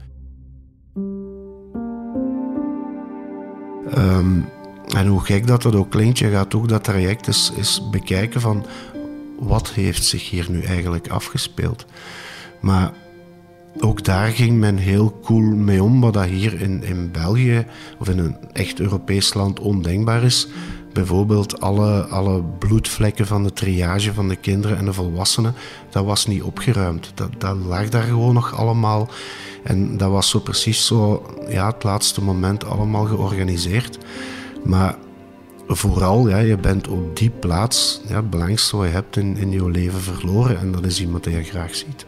Um, 3.97 4.49
en 4.97 5.07
hoe 5.07 5.25
gek 5.25 5.47
dat 5.47 5.62
dat 5.62 5.75
ook 5.75 5.90
klinkt, 5.90 6.18
je 6.18 6.30
gaat 6.30 6.54
ook 6.54 6.68
dat 6.68 6.85
traject 6.85 7.26
eens, 7.26 7.52
eens 7.57 7.90
bekijken 7.90 8.40
van 8.40 8.66
wat 9.38 9.71
heeft 9.71 10.04
zich 10.04 10.30
hier 10.30 10.50
nu 10.50 10.62
eigenlijk 10.62 11.09
afgespeeld. 11.09 11.87
Maar 12.61 12.92
ook 13.80 14.04
daar 14.04 14.30
ging 14.30 14.58
men 14.58 14.76
heel 14.76 15.18
cool 15.23 15.42
mee 15.42 15.82
om, 15.82 16.00
wat 16.00 16.12
dat 16.12 16.25
hier 16.25 16.61
in, 16.61 16.82
in 16.82 17.11
België 17.11 17.66
of 17.99 18.08
in 18.08 18.18
een 18.18 18.37
echt 18.52 18.80
Europees 18.80 19.35
land 19.35 19.61
ondenkbaar 19.61 20.23
is. 20.23 20.49
Bijvoorbeeld 20.92 21.61
alle, 21.61 22.02
alle 22.02 22.42
bloedvlekken 22.58 23.26
van 23.26 23.42
de 23.42 23.52
triage 23.52 24.14
van 24.14 24.28
de 24.28 24.37
kinderen 24.37 24.76
en 24.76 24.85
de 24.85 24.92
volwassenen, 24.92 25.54
dat 25.90 26.04
was 26.04 26.26
niet 26.26 26.42
opgeruimd. 26.42 27.12
Dat, 27.14 27.30
dat 27.38 27.56
lag 27.56 27.88
daar 27.88 28.02
gewoon 28.02 28.35
nog 28.35 28.54
allemaal. 28.54 29.08
En 29.62 29.97
dat 29.97 30.11
was 30.11 30.28
zo 30.28 30.40
precies 30.40 30.87
zo, 30.87 31.26
ja, 31.49 31.66
het 31.66 31.82
laatste 31.82 32.23
moment 32.23 32.64
allemaal 32.64 33.04
georganiseerd. 33.04 33.99
Maar 34.64 34.97
vooral, 35.66 36.28
ja, 36.28 36.38
je 36.38 36.56
bent 36.56 36.88
op 36.88 37.16
die 37.16 37.30
plaats 37.30 38.00
ja, 38.08 38.16
het 38.16 38.30
belangrijkste 38.30 38.76
wat 38.76 38.87
je 38.87 38.92
hebt 38.92 39.16
in, 39.16 39.37
in 39.37 39.50
je 39.50 39.70
leven 39.70 40.00
verloren. 40.00 40.58
En 40.58 40.73
dat 40.73 40.85
is 40.85 41.00
iemand 41.00 41.25
die 41.25 41.37
je 41.37 41.42
graag 41.42 41.75
ziet. 41.75 42.06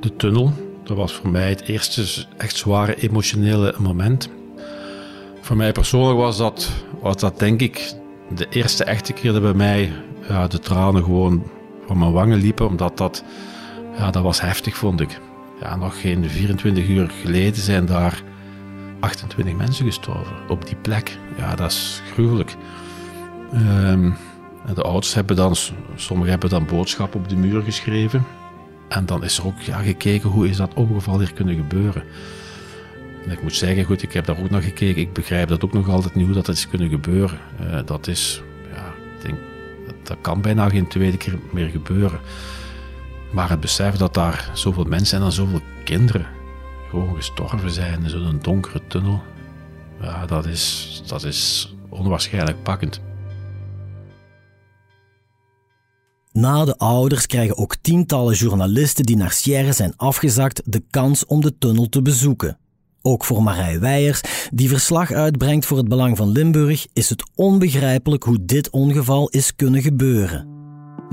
De 0.00 0.16
tunnel, 0.16 0.52
dat 0.90 0.98
was 0.98 1.12
voor 1.12 1.30
mij 1.30 1.48
het 1.48 1.62
eerste 1.62 2.24
echt 2.36 2.56
zware 2.56 2.94
emotionele 2.94 3.74
moment. 3.78 4.28
Voor 5.40 5.56
mij 5.56 5.72
persoonlijk 5.72 6.18
was 6.18 6.36
dat, 6.36 6.70
was 7.00 7.16
dat 7.16 7.38
denk 7.38 7.60
ik 7.60 7.92
de 8.34 8.46
eerste 8.48 8.84
echte 8.84 9.12
keer 9.12 9.32
dat 9.32 9.42
bij 9.42 9.54
mij 9.54 9.92
ja, 10.28 10.46
de 10.46 10.58
tranen 10.58 11.04
gewoon 11.04 11.42
van 11.86 11.98
mijn 11.98 12.12
wangen 12.12 12.38
liepen. 12.38 12.66
Omdat 12.66 12.96
dat, 12.96 13.24
ja, 13.96 14.10
dat 14.10 14.22
was 14.22 14.40
heftig, 14.40 14.76
vond 14.76 15.00
ik. 15.00 15.20
Ja, 15.60 15.76
nog 15.76 16.00
geen 16.00 16.30
24 16.30 16.88
uur 16.88 17.10
geleden 17.22 17.62
zijn 17.62 17.86
daar 17.86 18.22
28 19.00 19.56
mensen 19.56 19.86
gestorven 19.86 20.36
op 20.48 20.66
die 20.66 20.76
plek. 20.76 21.18
Ja, 21.38 21.54
dat 21.54 21.70
is 21.70 22.02
gruwelijk. 22.12 22.56
Um, 23.54 24.16
de 24.74 24.82
ouders 24.82 25.14
hebben 25.14 25.36
dan, 25.36 25.56
sommigen 25.94 26.30
hebben 26.30 26.50
dan 26.50 26.66
boodschappen 26.66 27.20
op 27.20 27.28
de 27.28 27.36
muur 27.36 27.62
geschreven. 27.62 28.24
En 28.90 29.06
dan 29.06 29.24
is 29.24 29.38
er 29.38 29.46
ook 29.46 29.60
ja, 29.60 29.78
gekeken 29.78 30.30
hoe 30.30 30.48
is 30.48 30.56
dat 30.56 30.74
ongeval 30.74 31.18
hier 31.18 31.32
kunnen 31.32 31.54
gebeuren. 31.54 32.02
En 33.24 33.30
ik 33.30 33.42
moet 33.42 33.54
zeggen, 33.54 33.84
goed, 33.84 34.02
ik 34.02 34.12
heb 34.12 34.24
daar 34.24 34.38
ook 34.38 34.50
naar 34.50 34.62
gekeken. 34.62 35.02
Ik 35.02 35.12
begrijp 35.12 35.48
dat 35.48 35.64
ook 35.64 35.72
nog 35.72 35.88
altijd 35.88 36.14
niet 36.14 36.26
hoe 36.26 36.34
dat 36.34 36.48
is 36.48 36.68
kunnen 36.68 36.88
gebeuren. 36.88 37.38
Uh, 37.60 37.78
dat 37.84 38.06
is, 38.06 38.42
ja, 38.72 38.86
ik 39.16 39.22
denk, 39.22 39.38
dat, 39.86 39.94
dat, 40.02 40.16
kan 40.20 40.40
bijna 40.40 40.68
geen 40.68 40.88
tweede 40.88 41.16
keer 41.16 41.38
meer 41.52 41.68
gebeuren. 41.68 42.20
Maar 43.32 43.50
het 43.50 43.60
besef 43.60 43.94
dat 43.94 44.14
daar 44.14 44.50
zoveel 44.52 44.84
mensen 44.84 45.16
en 45.16 45.22
dan 45.22 45.32
zoveel 45.32 45.60
kinderen 45.84 46.26
gewoon 46.88 47.16
gestorven 47.16 47.70
zijn 47.70 48.02
in 48.02 48.10
zo'n 48.10 48.38
donkere 48.42 48.80
tunnel, 48.86 49.22
ja, 50.00 50.26
dat 50.26 50.46
is, 50.46 51.02
dat 51.06 51.24
is 51.24 51.74
onwaarschijnlijk 51.88 52.62
pakkend. 52.62 53.00
Na 56.32 56.64
de 56.64 56.78
ouders 56.78 57.26
krijgen 57.26 57.56
ook 57.56 57.76
tientallen 57.76 58.34
journalisten 58.34 59.04
die 59.04 59.16
naar 59.16 59.32
Sierre 59.32 59.72
zijn 59.72 59.92
afgezakt 59.96 60.62
de 60.64 60.82
kans 60.90 61.26
om 61.26 61.40
de 61.40 61.58
tunnel 61.58 61.88
te 61.88 62.02
bezoeken. 62.02 62.58
Ook 63.02 63.24
voor 63.24 63.42
Marij 63.42 63.80
Weijers, 63.80 64.20
die 64.52 64.68
verslag 64.68 65.12
uitbrengt 65.12 65.66
voor 65.66 65.76
het 65.76 65.88
Belang 65.88 66.16
van 66.16 66.28
Limburg, 66.28 66.86
is 66.92 67.08
het 67.08 67.30
onbegrijpelijk 67.34 68.22
hoe 68.22 68.44
dit 68.44 68.70
ongeval 68.70 69.28
is 69.28 69.56
kunnen 69.56 69.82
gebeuren. 69.82 70.48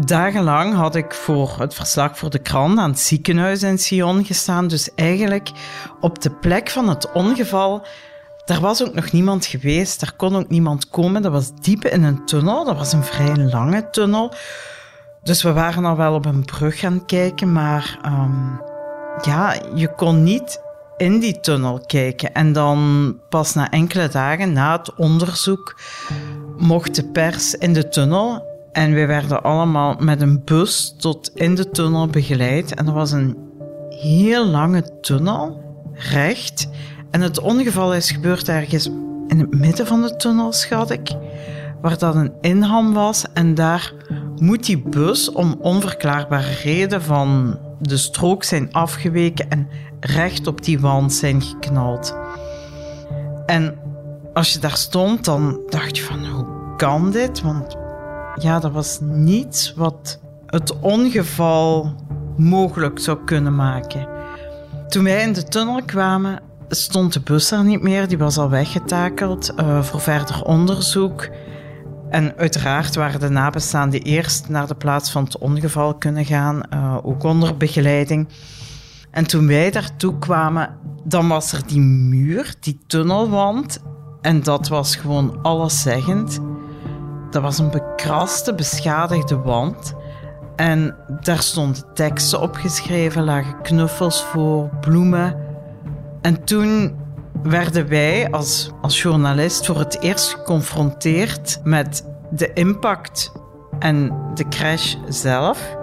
Dagenlang 0.06 0.74
had 0.74 0.96
ik 0.96 1.14
voor 1.14 1.56
het 1.60 1.74
verslag 1.74 2.18
voor 2.18 2.30
de 2.30 2.40
krant 2.42 2.80
aan 2.80 2.90
het 2.90 3.00
ziekenhuis 3.00 3.64
in 3.64 3.78
Sion 3.78 4.26
gestaan. 4.26 4.68
Dus 4.68 4.90
eigenlijk 4.96 5.52
op 6.00 6.22
de 6.22 6.32
plek 6.32 6.70
van 6.70 6.90
het 6.90 7.12
ongeval, 7.12 7.86
daar 8.46 8.60
was 8.62 8.84
ook 8.84 8.94
nog 8.94 9.12
niemand 9.12 9.46
geweest. 9.46 10.00
Daar 10.00 10.16
kon 10.16 10.36
ook 10.36 10.50
niemand 10.50 10.90
komen. 10.90 11.22
Dat 11.22 11.32
was 11.32 11.52
diep 11.62 11.86
in 11.86 12.04
een 12.04 12.26
tunnel. 12.26 12.66
Dat 12.66 12.78
was 12.78 12.94
een 12.94 13.04
vrij 13.04 13.38
lange 13.38 13.90
tunnel. 13.90 14.34
Dus 15.28 15.44
we 15.44 15.54
waren 15.54 15.86
al 15.86 15.96
wel 15.96 16.14
op 16.14 16.26
een 16.26 16.46
brug 16.46 16.80
gaan 16.80 17.06
kijken, 17.06 17.52
maar 17.52 18.00
um, 18.06 18.62
ja, 19.22 19.56
je 19.76 19.96
kon 19.96 20.24
niet 20.24 20.62
in 20.98 21.20
die 21.20 21.40
tunnel 21.40 21.80
kijken. 21.86 22.34
En 22.34 22.54
dan 22.54 23.16
pas 23.30 23.54
na 23.54 23.70
enkele 23.70 24.08
dagen 24.08 24.54
na 24.54 24.78
het 24.78 24.96
onderzoek 24.96 25.80
mocht 26.58 26.96
de 26.96 27.04
pers 27.04 27.54
in 27.54 27.74
de 27.74 27.90
tunnel. 27.90 28.46
En 28.72 28.94
we 28.94 29.06
werden 29.06 29.44
allemaal 29.44 29.96
met 30.00 30.22
een 30.22 30.42
bus 30.46 30.96
tot 30.98 31.32
in 31.34 31.56
de 31.56 31.70
tunnel 31.70 32.08
begeleid. 32.08 32.74
En 32.76 32.86
dat 32.86 32.94
was 32.94 33.12
een 33.12 33.38
heel 33.90 34.46
lange 34.46 35.00
tunnel, 35.02 35.62
recht. 35.94 36.70
En 37.12 37.22
het 37.22 37.40
ongeval 37.40 37.94
is 37.94 38.12
gebeurd 38.12 38.50
ergens 38.50 38.90
in 39.28 39.40
het 39.40 39.54
midden 39.54 39.88
van 39.88 40.02
de 40.02 40.16
tunnel, 40.16 40.52
schat 40.54 40.92
ik. 40.92 41.10
Waar 41.82 41.98
dat 41.98 42.16
een 42.16 42.34
inham 42.42 42.94
was. 42.94 43.26
En 43.34 43.56
daar 43.56 43.94
moet 44.36 44.66
die 44.66 44.82
bus 44.82 45.32
om 45.32 45.56
onverklaarbare 45.60 46.54
reden 46.64 47.02
van 47.02 47.60
de 47.80 47.98
strook 47.98 48.44
zijn 48.44 48.74
afgeweken 48.74 49.50
en 49.50 49.68
recht 50.00 50.48
op 50.48 50.64
die 50.64 50.80
wand 50.80 51.14
zijn 51.14 51.42
geknald. 51.42 52.16
En 53.46 53.76
als 54.34 54.54
je 54.54 54.60
daar 54.60 54.78
stond, 54.78 55.26
dan 55.26 55.60
dacht 55.70 55.98
je 55.98 56.04
van 56.04 56.26
hoe 56.26 56.46
kan 56.78 57.12
dit? 57.12 57.42
Want 57.42 57.78
ja, 58.36 58.60
dat 58.60 58.72
was 58.72 59.00
niets 59.02 59.74
wat 59.76 60.20
het 60.46 60.80
ongeval 60.80 61.96
mogelijk 62.38 63.00
zou 63.00 63.18
kunnen 63.26 63.56
maken. 63.56 64.08
Toen 64.88 65.04
wij 65.04 65.22
in 65.22 65.34
de 65.34 65.44
tunnel 65.44 65.82
kwamen, 65.86 66.40
stond 66.70 67.14
de 67.14 67.20
bus 67.20 67.52
er 67.52 67.64
niet 67.64 67.82
meer. 67.82 68.08
Die 68.08 68.18
was 68.18 68.38
al 68.38 68.50
weggetakeld 68.50 69.54
uh, 69.60 69.84
voor 69.84 70.02
verder 70.02 70.44
onderzoek. 70.44 71.30
En 72.10 72.38
uiteraard 72.38 72.96
waren 72.96 73.20
de 73.20 73.30
nabestaanden 73.30 74.02
eerst 74.02 74.50
naar 74.50 74.68
de 74.68 74.76
plaats 74.76 75.12
van 75.12 75.24
het 75.24 75.38
ongeval 75.38 75.96
kunnen 75.96 76.26
gaan, 76.26 76.62
uh, 76.74 76.98
ook 77.04 77.24
onder 77.24 77.58
begeleiding. 77.58 78.28
En 79.12 79.28
toen 79.28 79.48
wij 79.48 79.72
daartoe 79.72 80.18
kwamen, 80.20 80.70
dan 81.04 81.28
was 81.28 81.52
er 81.52 81.68
die 81.68 81.80
muur, 81.80 82.56
die 82.60 82.80
tunnelwand. 82.88 83.80
En 84.22 84.44
dat 84.44 84.68
was 84.68 84.96
gewoon 84.96 85.42
alleszeggend. 85.42 86.40
Dat 87.32 87.42
was 87.42 87.58
een 87.58 87.72
bekraste, 87.72 88.56
beschadigde 88.56 89.38
wand. 89.38 89.94
En 90.56 90.96
daar 91.22 91.42
stonden 91.42 91.84
teksten 91.94 92.42
opgeschreven, 92.42 93.24
lagen 93.24 93.62
knuffels 93.62 94.24
voor, 94.24 94.70
bloemen. 94.82 95.36
En 96.22 96.44
toen 96.44 96.96
werden 97.44 97.88
wij 97.88 98.32
als, 98.32 98.72
als 98.82 99.02
journalist 99.02 99.66
voor 99.66 99.80
het 99.80 100.02
eerst 100.02 100.30
geconfronteerd 100.30 101.60
met 101.64 102.06
de 102.32 102.54
impact 102.54 103.32
en 103.80 104.12
de 104.34 104.48
crash 104.48 104.96
zelf. 105.10 105.78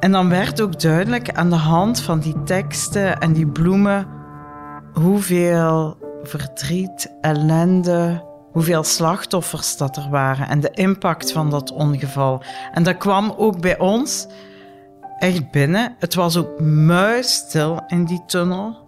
En 0.00 0.12
dan 0.12 0.28
werd 0.28 0.60
ook 0.60 0.80
duidelijk 0.80 1.32
aan 1.32 1.50
de 1.50 1.56
hand 1.56 2.00
van 2.00 2.18
die 2.18 2.42
teksten 2.42 3.18
en 3.18 3.32
die 3.32 3.46
bloemen 3.46 4.06
hoeveel 4.92 5.96
verdriet, 6.22 7.12
ellende, 7.20 8.24
hoeveel 8.52 8.84
slachtoffers 8.84 9.76
dat 9.76 9.96
er 9.96 10.08
waren 10.10 10.48
en 10.48 10.60
de 10.60 10.70
impact 10.70 11.32
van 11.32 11.50
dat 11.50 11.72
ongeval. 11.72 12.42
En 12.72 12.82
dat 12.82 12.96
kwam 12.96 13.34
ook 13.36 13.60
bij 13.60 13.78
ons 13.78 14.26
echt 15.18 15.50
binnen. 15.50 15.96
Het 15.98 16.14
was 16.14 16.36
ook 16.36 16.60
muisstil 16.60 17.80
in 17.86 18.04
die 18.04 18.22
tunnel. 18.26 18.85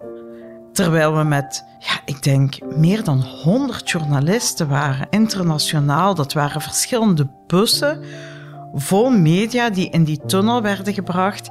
Terwijl 0.79 1.15
we 1.15 1.23
met, 1.23 1.65
ja, 1.79 1.99
ik 2.05 2.23
denk, 2.23 2.57
meer 2.75 3.03
dan 3.03 3.21
100 3.21 3.89
journalisten 3.89 4.67
waren, 4.67 5.07
internationaal. 5.09 6.15
Dat 6.15 6.33
waren 6.33 6.61
verschillende 6.61 7.27
bussen 7.47 8.03
vol 8.73 9.09
media 9.09 9.69
die 9.69 9.89
in 9.89 10.03
die 10.03 10.21
tunnel 10.25 10.61
werden 10.61 10.93
gebracht. 10.93 11.49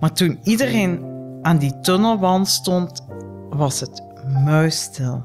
Maar 0.00 0.12
toen 0.12 0.40
iedereen 0.42 1.04
aan 1.42 1.58
die 1.58 1.80
tunnelwand 1.80 2.48
stond, 2.48 3.06
was 3.50 3.80
het 3.80 4.02
muisstil. 4.44 5.24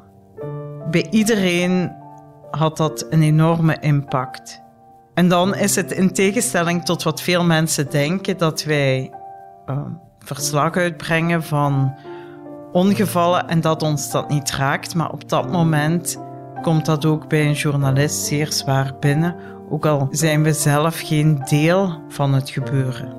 Bij 0.92 1.08
iedereen 1.10 1.96
had 2.52 2.78
dat 2.78 3.06
een 3.10 3.22
enorme 3.22 3.78
impact. 3.80 4.62
En 5.14 5.30
dan 5.30 5.56
is 5.56 5.76
het 5.76 5.92
in 5.92 6.14
tegenstelling 6.14 6.86
tot 6.86 7.04
wat 7.04 7.22
veel 7.22 7.44
mensen 7.44 7.90
denken 7.90 8.38
dat 8.38 8.64
wij 8.64 9.14
uh, 9.70 9.78
verslag 10.20 10.76
uitbrengen 10.76 11.44
van 11.44 11.96
ongevallen 12.78 13.48
en 13.48 13.62
dat 13.62 13.84
ons 13.84 14.12
dat 14.12 14.30
niet 14.30 14.52
raakt. 14.52 14.96
Maar 14.96 15.12
op 15.12 15.30
dat 15.30 15.52
moment 15.52 16.18
komt 16.62 16.86
dat 16.86 17.06
ook 17.06 17.28
bij 17.28 17.46
een 17.46 17.54
journalist 17.54 18.26
zeer 18.26 18.52
zwaar 18.52 18.96
binnen, 19.00 19.36
ook 19.70 19.86
al 19.86 20.08
zijn 20.12 20.44
we 20.44 20.54
zelf 20.54 21.00
geen 21.00 21.42
deel 21.50 22.02
van 22.10 22.34
het 22.34 22.50
gebeuren. 22.50 23.16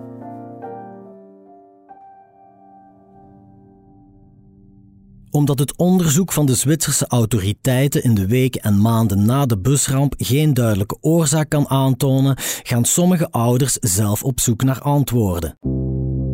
Omdat 5.30 5.58
het 5.58 5.76
onderzoek 5.76 6.32
van 6.32 6.46
de 6.46 6.54
Zwitserse 6.54 7.06
autoriteiten 7.06 8.02
in 8.02 8.14
de 8.14 8.26
weken 8.26 8.60
en 8.60 8.80
maanden 8.80 9.26
na 9.26 9.46
de 9.46 9.58
busramp 9.58 10.14
geen 10.16 10.54
duidelijke 10.54 10.98
oorzaak 11.00 11.48
kan 11.48 11.68
aantonen, 11.68 12.36
gaan 12.62 12.84
sommige 12.84 13.30
ouders 13.30 13.72
zelf 13.72 14.22
op 14.22 14.40
zoek 14.40 14.62
naar 14.62 14.80
antwoorden. 14.80 15.58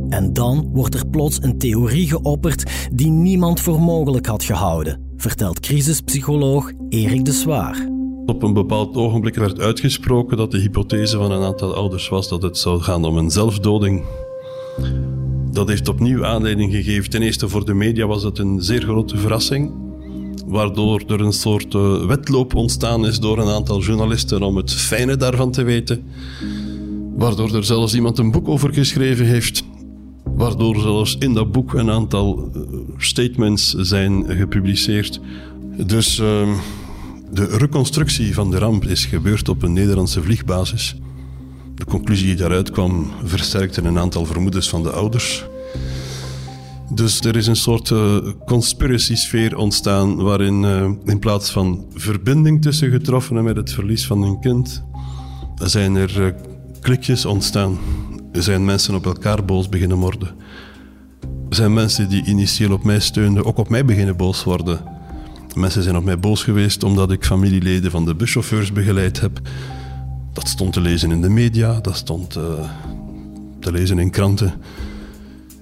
En 0.09 0.33
dan 0.33 0.71
wordt 0.73 0.95
er 0.95 1.07
plots 1.07 1.39
een 1.43 1.59
theorie 1.59 2.09
geopperd 2.09 2.89
die 2.93 3.11
niemand 3.11 3.61
voor 3.61 3.81
mogelijk 3.81 4.27
had 4.27 4.43
gehouden, 4.43 5.01
vertelt 5.17 5.61
crisispsycholoog 5.61 6.73
Erik 6.89 7.25
de 7.25 7.33
Zwaar. 7.33 7.89
Op 8.27 8.43
een 8.43 8.53
bepaald 8.53 8.97
ogenblik 8.97 9.35
werd 9.35 9.61
uitgesproken 9.61 10.37
dat 10.37 10.51
de 10.51 10.59
hypothese 10.59 11.17
van 11.17 11.31
een 11.31 11.43
aantal 11.43 11.75
ouders 11.75 12.09
was 12.09 12.29
dat 12.29 12.43
het 12.43 12.59
zou 12.59 12.81
gaan 12.81 13.05
om 13.05 13.17
een 13.17 13.31
zelfdoding. 13.31 14.03
Dat 15.51 15.69
heeft 15.69 15.89
opnieuw 15.89 16.25
aanleiding 16.25 16.73
gegeven. 16.73 17.11
Ten 17.11 17.23
eerste 17.23 17.49
voor 17.49 17.65
de 17.65 17.75
media 17.75 18.07
was 18.07 18.23
het 18.23 18.39
een 18.39 18.63
zeer 18.63 18.83
grote 18.83 19.19
verrassing, 19.19 19.73
waardoor 20.47 21.03
er 21.07 21.21
een 21.21 21.33
soort 21.33 21.75
uh, 21.75 22.07
wedloop 22.07 22.55
ontstaan 22.55 23.07
is 23.07 23.21
door 23.21 23.39
een 23.39 23.55
aantal 23.55 23.81
journalisten 23.81 24.43
om 24.43 24.57
het 24.57 24.73
fijne 24.73 25.17
daarvan 25.17 25.51
te 25.51 25.63
weten. 25.63 26.03
Waardoor 27.17 27.55
er 27.55 27.65
zelfs 27.65 27.95
iemand 27.95 28.19
een 28.19 28.31
boek 28.31 28.49
over 28.49 28.75
geschreven 28.75 29.27
heeft. 29.27 29.65
Waardoor 30.35 30.81
zelfs 30.81 31.17
in 31.19 31.35
dat 31.35 31.53
boek 31.53 31.75
een 31.75 31.91
aantal 31.91 32.51
uh, 32.57 32.63
statements 32.97 33.75
zijn 33.75 34.25
gepubliceerd. 34.29 35.21
Dus 35.87 36.19
uh, 36.19 36.49
de 37.33 37.45
reconstructie 37.47 38.35
van 38.35 38.51
de 38.51 38.59
ramp 38.59 38.85
is 38.85 39.05
gebeurd 39.07 39.49
op 39.49 39.63
een 39.63 39.73
Nederlandse 39.73 40.23
vliegbasis. 40.23 40.97
De 41.75 41.85
conclusie 41.85 42.27
die 42.27 42.37
daaruit 42.37 42.71
kwam 42.71 43.11
versterkte 43.25 43.83
een 43.83 43.99
aantal 43.99 44.27
vermoedens 44.27 44.69
van 44.69 44.83
de 44.83 44.91
ouders. 44.91 45.45
Dus 46.91 47.21
er 47.21 47.37
is 47.37 47.47
een 47.47 47.57
soort 47.57 47.91
uh, 47.91 48.17
conspiracy-sfeer 48.47 49.57
ontstaan 49.57 50.17
waarin 50.17 50.63
uh, 50.63 50.91
in 51.05 51.19
plaats 51.19 51.51
van 51.51 51.85
verbinding 51.95 52.63
tussen 52.63 52.91
getroffenen 52.91 53.45
met 53.45 53.57
het 53.57 53.73
verlies 53.73 54.07
van 54.07 54.23
hun 54.23 54.41
kind, 54.41 54.83
zijn 55.55 55.97
er 55.97 56.35
klikjes 56.81 57.25
ontstaan. 57.25 57.79
Er 58.35 58.43
zijn 58.43 58.65
mensen 58.65 58.95
op 58.95 59.07
elkaar 59.07 59.45
boos 59.45 59.69
beginnen 59.69 59.97
worden. 59.97 60.29
Er 61.49 61.57
zijn 61.57 61.73
mensen 61.73 62.09
die 62.09 62.25
initieel 62.25 62.73
op 62.73 62.85
mij 62.85 63.01
steunden, 63.01 63.45
ook 63.45 63.59
op 63.59 63.69
mij 63.69 63.85
beginnen 63.85 64.17
boos 64.17 64.45
worden. 64.45 64.81
Mensen 65.55 65.83
zijn 65.83 65.97
op 65.97 66.05
mij 66.05 66.19
boos 66.19 66.43
geweest 66.43 66.83
omdat 66.83 67.11
ik 67.11 67.25
familieleden 67.25 67.91
van 67.91 68.05
de 68.05 68.15
buschauffeurs 68.15 68.73
begeleid 68.73 69.21
heb. 69.21 69.41
Dat 70.33 70.49
stond 70.49 70.73
te 70.73 70.81
lezen 70.81 71.11
in 71.11 71.21
de 71.21 71.29
media, 71.29 71.81
dat 71.81 71.97
stond 71.97 72.37
uh, 72.37 72.43
te 73.61 73.73
lezen 73.73 73.99
in 73.99 74.11
kranten. 74.11 74.55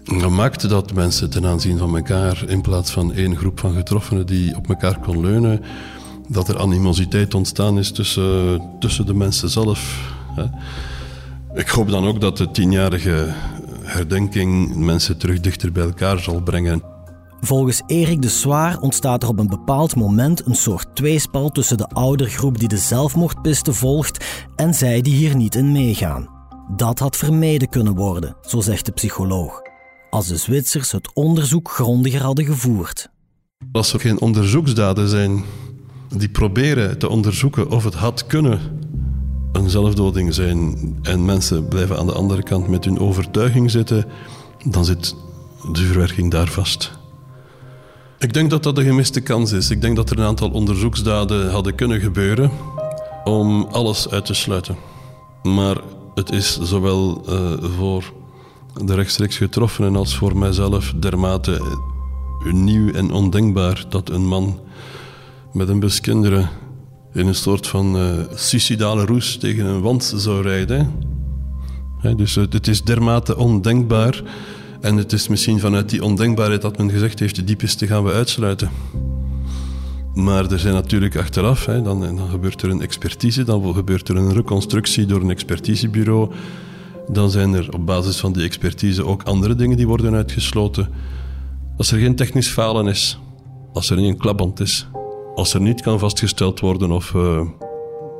En 0.04 0.18
dat 0.18 0.30
maakte 0.30 0.68
dat 0.68 0.92
mensen 0.92 1.30
ten 1.30 1.46
aanzien 1.46 1.78
van 1.78 1.96
elkaar, 1.96 2.44
in 2.46 2.60
plaats 2.60 2.90
van 2.90 3.12
één 3.12 3.36
groep 3.36 3.58
van 3.58 3.74
getroffenen 3.74 4.26
die 4.26 4.56
op 4.56 4.68
elkaar 4.68 4.98
kon 4.98 5.20
leunen, 5.20 5.60
dat 6.28 6.48
er 6.48 6.58
animositeit 6.58 7.34
ontstaan 7.34 7.78
is 7.78 7.90
tussen, 7.90 8.62
tussen 8.80 9.06
de 9.06 9.14
mensen 9.14 9.48
zelf. 9.48 10.12
Hè. 10.34 10.44
Ik 11.54 11.68
hoop 11.68 11.88
dan 11.88 12.06
ook 12.06 12.20
dat 12.20 12.36
de 12.36 12.50
tienjarige 12.50 13.34
herdenking 13.82 14.74
mensen 14.74 15.18
terug 15.18 15.40
dichter 15.40 15.72
bij 15.72 15.84
elkaar 15.84 16.18
zal 16.18 16.40
brengen. 16.40 16.82
Volgens 17.40 17.82
Erik 17.86 18.22
de 18.22 18.28
Zwaar 18.28 18.80
ontstaat 18.80 19.22
er 19.22 19.28
op 19.28 19.38
een 19.38 19.48
bepaald 19.48 19.96
moment 19.96 20.46
een 20.46 20.54
soort 20.54 20.86
tweespal 20.94 21.50
tussen 21.50 21.76
de 21.76 21.88
oudergroep 21.88 22.58
die 22.58 22.68
de 22.68 22.76
zelfmoordpiste 22.76 23.72
volgt 23.72 24.24
en 24.56 24.74
zij 24.74 25.00
die 25.00 25.14
hier 25.14 25.36
niet 25.36 25.54
in 25.54 25.72
meegaan. 25.72 26.28
Dat 26.76 26.98
had 26.98 27.16
vermeden 27.16 27.68
kunnen 27.68 27.94
worden, 27.94 28.36
zo 28.46 28.60
zegt 28.60 28.86
de 28.86 28.92
psycholoog, 28.92 29.62
als 30.10 30.26
de 30.26 30.36
Zwitsers 30.36 30.92
het 30.92 31.14
onderzoek 31.14 31.70
grondiger 31.70 32.22
hadden 32.22 32.44
gevoerd. 32.44 33.08
Als 33.72 33.92
er 33.92 34.00
geen 34.00 34.20
onderzoeksdaden 34.20 35.08
zijn 35.08 35.44
die 36.16 36.28
proberen 36.28 36.98
te 36.98 37.08
onderzoeken 37.08 37.70
of 37.70 37.84
het 37.84 37.94
had 37.94 38.26
kunnen 38.26 38.81
een 39.52 39.70
zelfdoding 39.70 40.34
zijn 40.34 40.78
en 41.02 41.24
mensen 41.24 41.68
blijven 41.68 41.98
aan 41.98 42.06
de 42.06 42.12
andere 42.12 42.42
kant 42.42 42.68
met 42.68 42.84
hun 42.84 42.98
overtuiging 42.98 43.70
zitten, 43.70 44.04
dan 44.64 44.84
zit 44.84 45.14
de 45.72 45.82
verwerking 45.82 46.30
daar 46.30 46.48
vast. 46.48 46.92
Ik 48.18 48.32
denk 48.32 48.50
dat 48.50 48.62
dat 48.62 48.78
een 48.78 48.84
gemiste 48.84 49.20
kans 49.20 49.52
is. 49.52 49.70
Ik 49.70 49.80
denk 49.80 49.96
dat 49.96 50.10
er 50.10 50.18
een 50.18 50.24
aantal 50.24 50.50
onderzoeksdaden 50.50 51.50
hadden 51.50 51.74
kunnen 51.74 52.00
gebeuren 52.00 52.50
om 53.24 53.66
alles 53.70 54.10
uit 54.10 54.24
te 54.24 54.34
sluiten. 54.34 54.76
Maar 55.42 55.76
het 56.14 56.32
is 56.32 56.60
zowel 56.60 57.22
uh, 57.28 57.52
voor 57.78 58.12
de 58.84 58.94
rechtstreeks 58.94 59.36
getroffenen 59.36 59.96
als 59.96 60.16
voor 60.16 60.36
mijzelf 60.36 60.92
dermate 60.96 61.60
nieuw 62.50 62.92
en 62.92 63.12
ondenkbaar 63.12 63.84
dat 63.88 64.10
een 64.10 64.26
man 64.26 64.60
met 65.52 65.68
een 65.68 65.80
bus 65.80 66.00
kinderen 66.00 66.48
in 67.12 67.26
een 67.26 67.34
soort 67.34 67.66
van 67.66 67.96
uh, 67.96 68.12
suicidale 68.34 69.04
roes 69.04 69.36
tegen 69.36 69.66
een 69.66 69.80
wand 69.80 70.12
zou 70.16 70.42
rijden. 70.42 70.92
He, 71.98 72.14
dus 72.14 72.36
uh, 72.36 72.44
het 72.50 72.68
is 72.68 72.82
dermate 72.82 73.36
ondenkbaar 73.36 74.22
en 74.80 74.96
het 74.96 75.12
is 75.12 75.28
misschien 75.28 75.60
vanuit 75.60 75.88
die 75.88 76.04
ondenkbaarheid 76.04 76.62
dat 76.62 76.78
men 76.78 76.90
gezegd 76.90 77.18
heeft, 77.18 77.36
de 77.36 77.44
diepste 77.44 77.86
gaan 77.86 78.04
we 78.04 78.12
uitsluiten. 78.12 78.70
Maar 80.14 80.50
er 80.50 80.58
zijn 80.58 80.74
natuurlijk 80.74 81.16
achteraf, 81.16 81.66
hè, 81.66 81.82
dan, 81.82 82.00
dan 82.00 82.28
gebeurt 82.30 82.62
er 82.62 82.70
een 82.70 82.82
expertise, 82.82 83.44
dan 83.44 83.74
gebeurt 83.74 84.08
er 84.08 84.16
een 84.16 84.32
reconstructie 84.32 85.06
door 85.06 85.20
een 85.20 85.30
expertisebureau. 85.30 86.30
Dan 87.08 87.30
zijn 87.30 87.54
er 87.54 87.74
op 87.74 87.86
basis 87.86 88.16
van 88.16 88.32
die 88.32 88.42
expertise 88.42 89.04
ook 89.04 89.22
andere 89.22 89.54
dingen 89.54 89.76
die 89.76 89.86
worden 89.86 90.14
uitgesloten. 90.14 90.88
Als 91.76 91.92
er 91.92 91.98
geen 91.98 92.16
technisch 92.16 92.48
falen 92.48 92.86
is, 92.86 93.18
als 93.72 93.90
er 93.90 93.96
niet 93.96 94.08
een 94.08 94.18
klapband 94.18 94.60
is, 94.60 94.86
als 95.34 95.54
er 95.54 95.60
niet 95.60 95.80
kan 95.80 95.98
vastgesteld 95.98 96.60
worden 96.60 96.90
of 96.90 97.12
uh, 97.12 97.40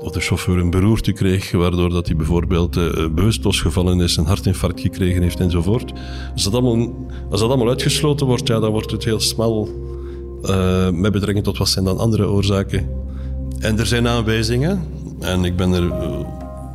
of 0.03 0.11
de 0.11 0.21
chauffeur 0.21 0.59
een 0.59 0.71
beroerte 0.71 1.13
kreeg, 1.13 1.53
waardoor 1.53 1.91
dat 1.91 2.07
hij 2.07 2.17
bijvoorbeeld 2.17 2.77
uh, 2.77 3.09
bewusteloos 3.09 3.61
gevallen 3.61 4.01
is, 4.01 4.17
een 4.17 4.27
hartinfarct 4.27 4.81
gekregen 4.81 5.23
heeft 5.23 5.41
enzovoort. 5.41 5.93
Als 6.33 6.43
dat 6.43 6.53
allemaal, 6.53 6.95
als 7.31 7.41
dat 7.41 7.49
allemaal 7.49 7.69
uitgesloten 7.69 8.27
wordt, 8.27 8.47
ja, 8.47 8.61
dan 8.61 8.71
wordt 8.71 8.91
het 8.91 9.05
heel 9.05 9.21
smal 9.21 9.69
uh, 10.45 10.91
met 10.91 11.13
betrekking 11.13 11.45
tot 11.45 11.59
wat 11.59 11.69
zijn 11.69 11.85
dan 11.85 11.99
andere 11.99 12.29
oorzaken. 12.29 12.89
En 13.59 13.79
er 13.79 13.87
zijn 13.87 14.09
aanwijzingen, 14.09 14.83
en 15.21 15.45
ik 15.45 15.57
ben 15.57 15.73
er, 15.73 15.85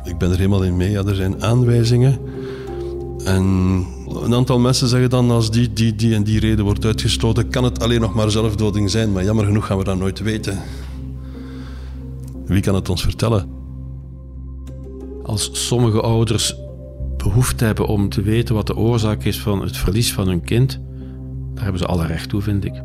ik 0.04 0.18
ben 0.18 0.30
er 0.30 0.36
helemaal 0.36 0.62
in 0.62 0.76
mee, 0.76 0.90
ja, 0.90 1.04
er 1.04 1.14
zijn 1.14 1.42
aanwijzingen. 1.42 2.18
En 3.24 3.86
een 4.24 4.34
aantal 4.34 4.58
mensen 4.58 4.88
zeggen 4.88 5.10
dan, 5.10 5.30
als 5.30 5.50
die, 5.50 5.72
die, 5.72 5.94
die 5.94 6.14
en 6.14 6.22
die 6.22 6.40
reden 6.40 6.64
wordt 6.64 6.84
uitgesloten, 6.84 7.48
kan 7.48 7.64
het 7.64 7.82
alleen 7.82 8.00
nog 8.00 8.14
maar 8.14 8.30
zelfdoding 8.30 8.90
zijn. 8.90 9.12
Maar 9.12 9.24
jammer 9.24 9.44
genoeg 9.44 9.66
gaan 9.66 9.78
we 9.78 9.84
dat 9.84 9.98
nooit 9.98 10.20
weten. 10.20 10.58
Wie 12.46 12.62
kan 12.62 12.74
het 12.74 12.88
ons 12.88 13.02
vertellen? 13.02 13.48
Als 15.22 15.50
sommige 15.52 16.00
ouders 16.00 16.56
behoefte 17.16 17.64
hebben 17.64 17.86
om 17.86 18.08
te 18.08 18.22
weten 18.22 18.54
wat 18.54 18.66
de 18.66 18.76
oorzaak 18.76 19.24
is 19.24 19.40
van 19.40 19.62
het 19.62 19.76
verlies 19.76 20.12
van 20.12 20.28
hun 20.28 20.42
kind, 20.42 20.80
daar 21.54 21.62
hebben 21.62 21.80
ze 21.80 21.86
alle 21.86 22.06
recht 22.06 22.28
toe, 22.28 22.42
vind 22.42 22.64
ik. 22.64 22.82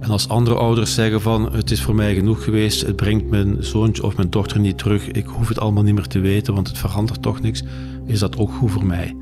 En 0.00 0.10
als 0.10 0.28
andere 0.28 0.56
ouders 0.56 0.94
zeggen 0.94 1.20
van 1.20 1.52
het 1.52 1.70
is 1.70 1.82
voor 1.82 1.94
mij 1.94 2.14
genoeg 2.14 2.44
geweest, 2.44 2.86
het 2.86 2.96
brengt 2.96 3.30
mijn 3.30 3.56
zoontje 3.58 4.02
of 4.02 4.16
mijn 4.16 4.30
dochter 4.30 4.60
niet 4.60 4.78
terug, 4.78 5.08
ik 5.08 5.26
hoef 5.26 5.48
het 5.48 5.58
allemaal 5.58 5.82
niet 5.82 5.94
meer 5.94 6.06
te 6.06 6.18
weten, 6.18 6.54
want 6.54 6.68
het 6.68 6.78
verandert 6.78 7.22
toch 7.22 7.40
niks, 7.40 7.62
is 8.06 8.18
dat 8.18 8.36
ook 8.36 8.50
goed 8.52 8.70
voor 8.70 8.86
mij. 8.86 9.16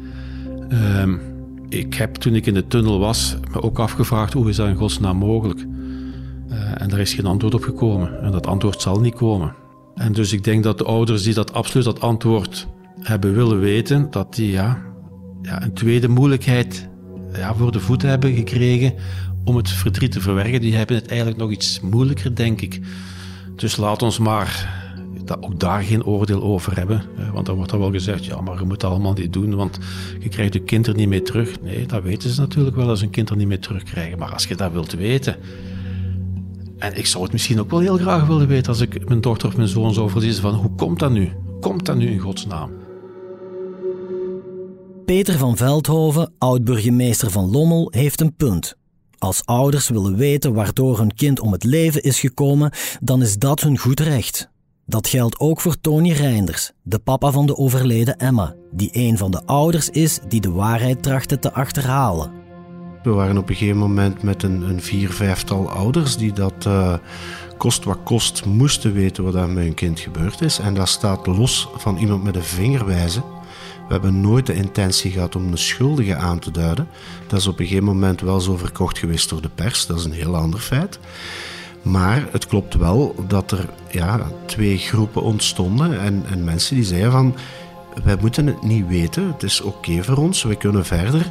Um, 0.73 1.21
ik 1.69 1.95
heb 1.95 2.15
toen 2.15 2.35
ik 2.35 2.47
in 2.47 2.55
de 2.55 2.67
tunnel 2.67 2.99
was 2.99 3.37
me 3.53 3.63
ook 3.63 3.79
afgevraagd 3.79 4.33
hoe 4.33 4.49
is 4.49 4.57
dat 4.57 4.69
in 4.69 4.77
godsnaam 4.77 5.17
mogelijk. 5.17 5.67
en 6.75 6.89
daar 6.89 6.99
is 7.01 7.15
geen 7.15 7.27
antwoord 7.27 7.55
op 7.55 7.63
gekomen. 7.63 8.23
En 8.23 8.33
dat 8.33 8.47
antwoord 8.47 8.81
zal 8.81 9.01
niet 9.01 9.15
komen. 9.15 9.55
En 9.95 10.13
dus 10.13 10.33
ik 10.33 10.45
denk 10.45 10.63
dat 10.63 10.79
de 10.79 10.85
ouders 10.85 11.23
die 11.23 11.35
dat 11.35 11.53
absoluut 11.53 11.85
dat 11.85 12.01
antwoord 12.01 12.69
hebben 13.01 13.35
willen 13.35 13.61
weten, 13.61 14.11
dat 14.11 14.35
die 14.35 14.51
ja, 14.51 14.83
ja, 15.43 15.63
een 15.63 15.73
tweede 15.73 16.09
moeilijkheid 16.09 16.89
ja, 17.33 17.55
voor 17.55 17.73
de 17.73 17.81
voeten 17.81 18.09
hebben 18.09 18.35
gekregen 18.35 18.95
om 19.45 19.57
het 19.57 19.69
verdriet 19.69 20.13
te 20.13 20.21
verwerken. 20.21 20.61
Die 20.61 20.75
hebben 20.75 20.97
het 20.97 21.07
eigenlijk 21.07 21.39
nog 21.39 21.51
iets 21.51 21.81
moeilijker, 21.81 22.35
denk 22.35 22.61
ik. 22.61 22.81
Dus 23.57 23.77
laat 23.77 24.03
ons 24.03 24.19
maar 24.19 24.80
dat 25.31 25.43
ook 25.43 25.61
daar 25.61 25.83
geen 25.83 26.05
oordeel 26.05 26.43
over 26.43 26.77
hebben. 26.77 27.03
Want 27.33 27.47
dan 27.47 27.57
wordt 27.57 27.73
er 27.73 27.79
wel 27.79 27.91
gezegd, 27.91 28.25
ja, 28.25 28.41
maar 28.41 28.59
je 28.59 28.65
moet 28.65 28.81
dat 28.81 28.91
allemaal 28.91 29.13
niet 29.13 29.33
doen, 29.33 29.55
want 29.55 29.79
je 30.21 30.29
krijgt 30.29 30.55
je 30.55 30.61
kind 30.61 30.87
er 30.87 30.95
niet 30.95 31.09
mee 31.09 31.23
terug. 31.23 31.61
Nee, 31.61 31.87
dat 31.87 32.03
weten 32.03 32.31
ze 32.31 32.41
natuurlijk 32.41 32.77
wel 32.77 32.89
als 32.89 33.01
een 33.01 33.11
kind 33.11 33.31
er 33.31 33.37
niet 33.37 33.47
mee 33.47 33.59
terugkrijgen. 33.59 34.19
Maar 34.19 34.33
als 34.33 34.47
je 34.47 34.57
dat 34.57 34.73
wilt 34.73 34.93
weten... 34.93 35.37
En 36.79 36.97
ik 36.97 37.07
zou 37.07 37.23
het 37.23 37.33
misschien 37.33 37.61
ook 37.61 37.71
wel 37.71 37.81
heel 37.81 37.97
graag 37.97 38.27
willen 38.27 38.47
weten 38.47 38.69
als 38.69 38.81
ik 38.81 39.09
mijn 39.09 39.21
dochter 39.21 39.49
of 39.49 39.57
mijn 39.57 39.69
zoon 39.69 39.95
zou 39.95 40.11
verliezen 40.11 40.43
van 40.43 40.55
hoe 40.55 40.75
komt 40.77 40.99
dat 40.99 41.11
nu? 41.11 41.33
Komt 41.61 41.87
dat 41.87 41.97
nu 41.97 42.11
in 42.11 42.19
godsnaam? 42.19 42.71
Peter 45.05 45.39
van 45.39 45.57
Veldhoven, 45.57 46.33
oud-burgemeester 46.39 47.31
van 47.31 47.51
Lommel, 47.51 47.89
heeft 47.91 48.21
een 48.21 48.37
punt. 48.37 48.77
Als 49.19 49.45
ouders 49.45 49.89
willen 49.89 50.17
weten 50.17 50.55
waardoor 50.55 50.99
hun 50.99 51.15
kind 51.15 51.41
om 51.41 51.53
het 51.53 51.65
leven 51.65 52.03
is 52.03 52.21
gekomen, 52.21 52.73
dan 53.01 53.23
is 53.23 53.37
dat 53.37 53.61
hun 53.61 53.79
goed 53.79 54.01
recht. 54.01 54.51
Dat 54.91 55.09
geldt 55.09 55.39
ook 55.39 55.61
voor 55.61 55.81
Tony 55.81 56.13
Reinders, 56.13 56.73
de 56.83 56.99
papa 56.99 57.31
van 57.31 57.47
de 57.47 57.57
overleden 57.57 58.17
Emma, 58.17 58.55
die 58.71 58.91
een 58.93 59.19
van 59.19 59.31
de 59.31 59.47
ouders 59.47 59.91
is 59.91 60.19
die 60.29 60.41
de 60.41 60.51
waarheid 60.51 61.03
trachtte 61.03 61.39
te 61.39 61.53
achterhalen. 61.53 62.31
We 63.03 63.11
waren 63.11 63.39
op 63.39 63.49
een 63.49 63.55
gegeven 63.55 63.79
moment 63.79 64.23
met 64.23 64.43
een, 64.43 64.63
een 64.63 64.83
vier, 64.83 65.11
vijftal 65.11 65.71
ouders 65.71 66.17
die 66.17 66.33
dat 66.33 66.65
uh, 66.67 66.95
kost 67.57 67.85
wat 67.85 67.99
kost 68.05 68.45
moesten 68.45 68.93
weten 68.93 69.25
wat 69.25 69.35
er 69.35 69.49
met 69.49 69.65
hun 69.65 69.75
kind 69.75 70.01
gebeurd 70.01 70.41
is. 70.41 70.59
En 70.59 70.75
dat 70.75 70.89
staat 70.89 71.27
los 71.27 71.69
van 71.77 71.97
iemand 71.97 72.23
met 72.23 72.37
een 72.37 72.43
vinger 72.43 72.87
wijzen. 72.87 73.23
We 73.87 73.93
hebben 73.93 74.21
nooit 74.21 74.47
de 74.47 74.55
intentie 74.55 75.11
gehad 75.11 75.37
om 75.37 75.51
de 75.51 75.57
schuldige 75.57 76.17
aan 76.17 76.39
te 76.39 76.51
duiden. 76.51 76.89
Dat 77.27 77.41
is 77.41 77.47
op 77.47 77.59
een 77.59 77.67
gegeven 77.67 77.87
moment 77.87 78.21
wel 78.21 78.41
zo 78.41 78.57
verkocht 78.57 78.99
geweest 78.99 79.29
door 79.29 79.43
de 79.43 79.51
pers. 79.55 79.87
Dat 79.87 79.99
is 79.99 80.05
een 80.05 80.13
heel 80.13 80.37
ander 80.37 80.61
feit. 80.61 80.99
Maar 81.83 82.29
het 82.33 82.47
klopt 82.47 82.75
wel 82.75 83.15
dat 83.29 83.51
er 83.51 83.69
ja, 83.91 84.21
twee 84.47 84.79
groepen 84.79 85.23
ontstonden 85.23 86.01
en, 86.01 86.25
en 86.31 86.45
mensen 86.45 86.75
die 86.75 86.85
zeiden 86.85 87.13
van 87.13 87.35
wij 88.05 88.17
moeten 88.21 88.47
het 88.47 88.63
niet 88.63 88.87
weten, 88.89 89.27
het 89.33 89.43
is 89.43 89.61
oké 89.61 90.03
voor 90.03 90.17
ons, 90.17 90.43
we 90.43 90.57
kunnen 90.57 90.85
verder. 90.85 91.31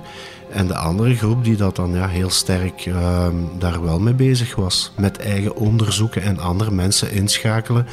En 0.50 0.68
de 0.68 0.76
andere 0.76 1.16
groep 1.16 1.44
die 1.44 1.56
dat 1.56 1.76
dan 1.76 1.94
ja, 1.94 2.08
heel 2.08 2.30
sterk 2.30 2.86
uh, 2.86 3.28
daar 3.58 3.84
wel 3.84 4.00
mee 4.00 4.14
bezig 4.14 4.56
was, 4.56 4.92
met 4.98 5.18
eigen 5.18 5.56
onderzoeken 5.56 6.22
en 6.22 6.40
andere 6.40 6.72
mensen 6.72 7.12
inschakelen 7.12 7.88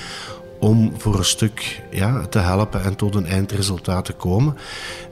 om 0.59 0.93
voor 0.97 1.19
een 1.19 1.25
stuk 1.25 1.83
ja, 1.91 2.27
te 2.27 2.39
helpen 2.39 2.83
en 2.83 2.97
tot 2.97 3.15
een 3.15 3.27
eindresultaat 3.27 4.05
te 4.05 4.13
komen. 4.13 4.57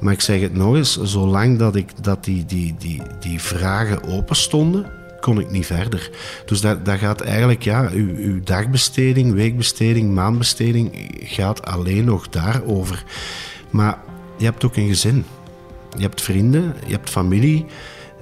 Maar 0.01 0.13
ik 0.13 0.21
zeg 0.21 0.41
het 0.41 0.55
nog 0.55 0.75
eens, 0.75 1.03
zolang 1.03 1.59
dat, 1.59 1.77
ik, 1.77 2.05
dat 2.05 2.25
die, 2.25 2.45
die, 2.45 2.75
die, 2.79 3.03
die 3.21 3.41
vragen 3.41 4.05
open 4.05 4.37
stonden, 4.37 4.87
kon 5.25 5.41
ik 5.41 5.51
niet 5.51 5.67
verder. 5.67 6.11
Dus 6.47 6.61
dat, 6.61 6.85
dat 6.85 6.99
gaat 6.99 7.21
eigenlijk, 7.21 7.63
ja, 7.63 7.89
uw, 7.93 8.17
uw 8.17 8.41
dagbesteding, 8.43 9.33
weekbesteding, 9.33 10.15
maandbesteding 10.15 11.11
gaat 11.23 11.67
alleen 11.67 12.05
nog 12.05 12.29
daarover. 12.29 13.05
Maar 13.71 13.99
je 14.39 14.45
hebt 14.45 14.65
ook 14.65 14.77
een 14.77 14.89
gezin. 14.89 15.25
Je 15.97 16.03
hebt 16.03 16.23
vrienden, 16.23 16.75
je 16.87 16.93
hebt 16.93 17.11
familie. 17.11 17.67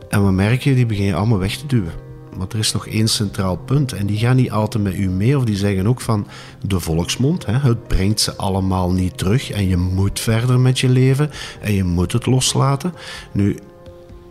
En 0.08 0.22
wat 0.22 0.32
merk 0.32 0.62
je? 0.62 0.74
Die 0.74 0.86
beginnen 0.86 1.16
allemaal 1.16 1.38
weg 1.38 1.56
te 1.56 1.66
duwen. 1.66 1.92
Want 2.36 2.52
er 2.52 2.58
is 2.58 2.72
nog 2.72 2.86
één 2.86 3.08
centraal 3.08 3.56
punt. 3.56 3.92
En 3.92 4.06
die 4.06 4.18
gaan 4.18 4.36
niet 4.36 4.50
altijd 4.50 4.84
met 4.84 4.94
u 4.94 5.08
mee. 5.10 5.36
Of 5.36 5.44
die 5.44 5.56
zeggen 5.56 5.86
ook 5.86 6.00
van 6.00 6.26
de 6.66 6.80
volksmond. 6.80 7.46
Hè, 7.46 7.58
het 7.58 7.86
brengt 7.86 8.20
ze 8.20 8.36
allemaal 8.36 8.92
niet 8.92 9.18
terug. 9.18 9.50
En 9.50 9.68
je 9.68 9.76
moet 9.76 10.20
verder 10.20 10.60
met 10.60 10.78
je 10.78 10.88
leven. 10.88 11.30
En 11.60 11.72
je 11.72 11.84
moet 11.84 12.12
het 12.12 12.26
loslaten. 12.26 12.94
Nu, 13.32 13.58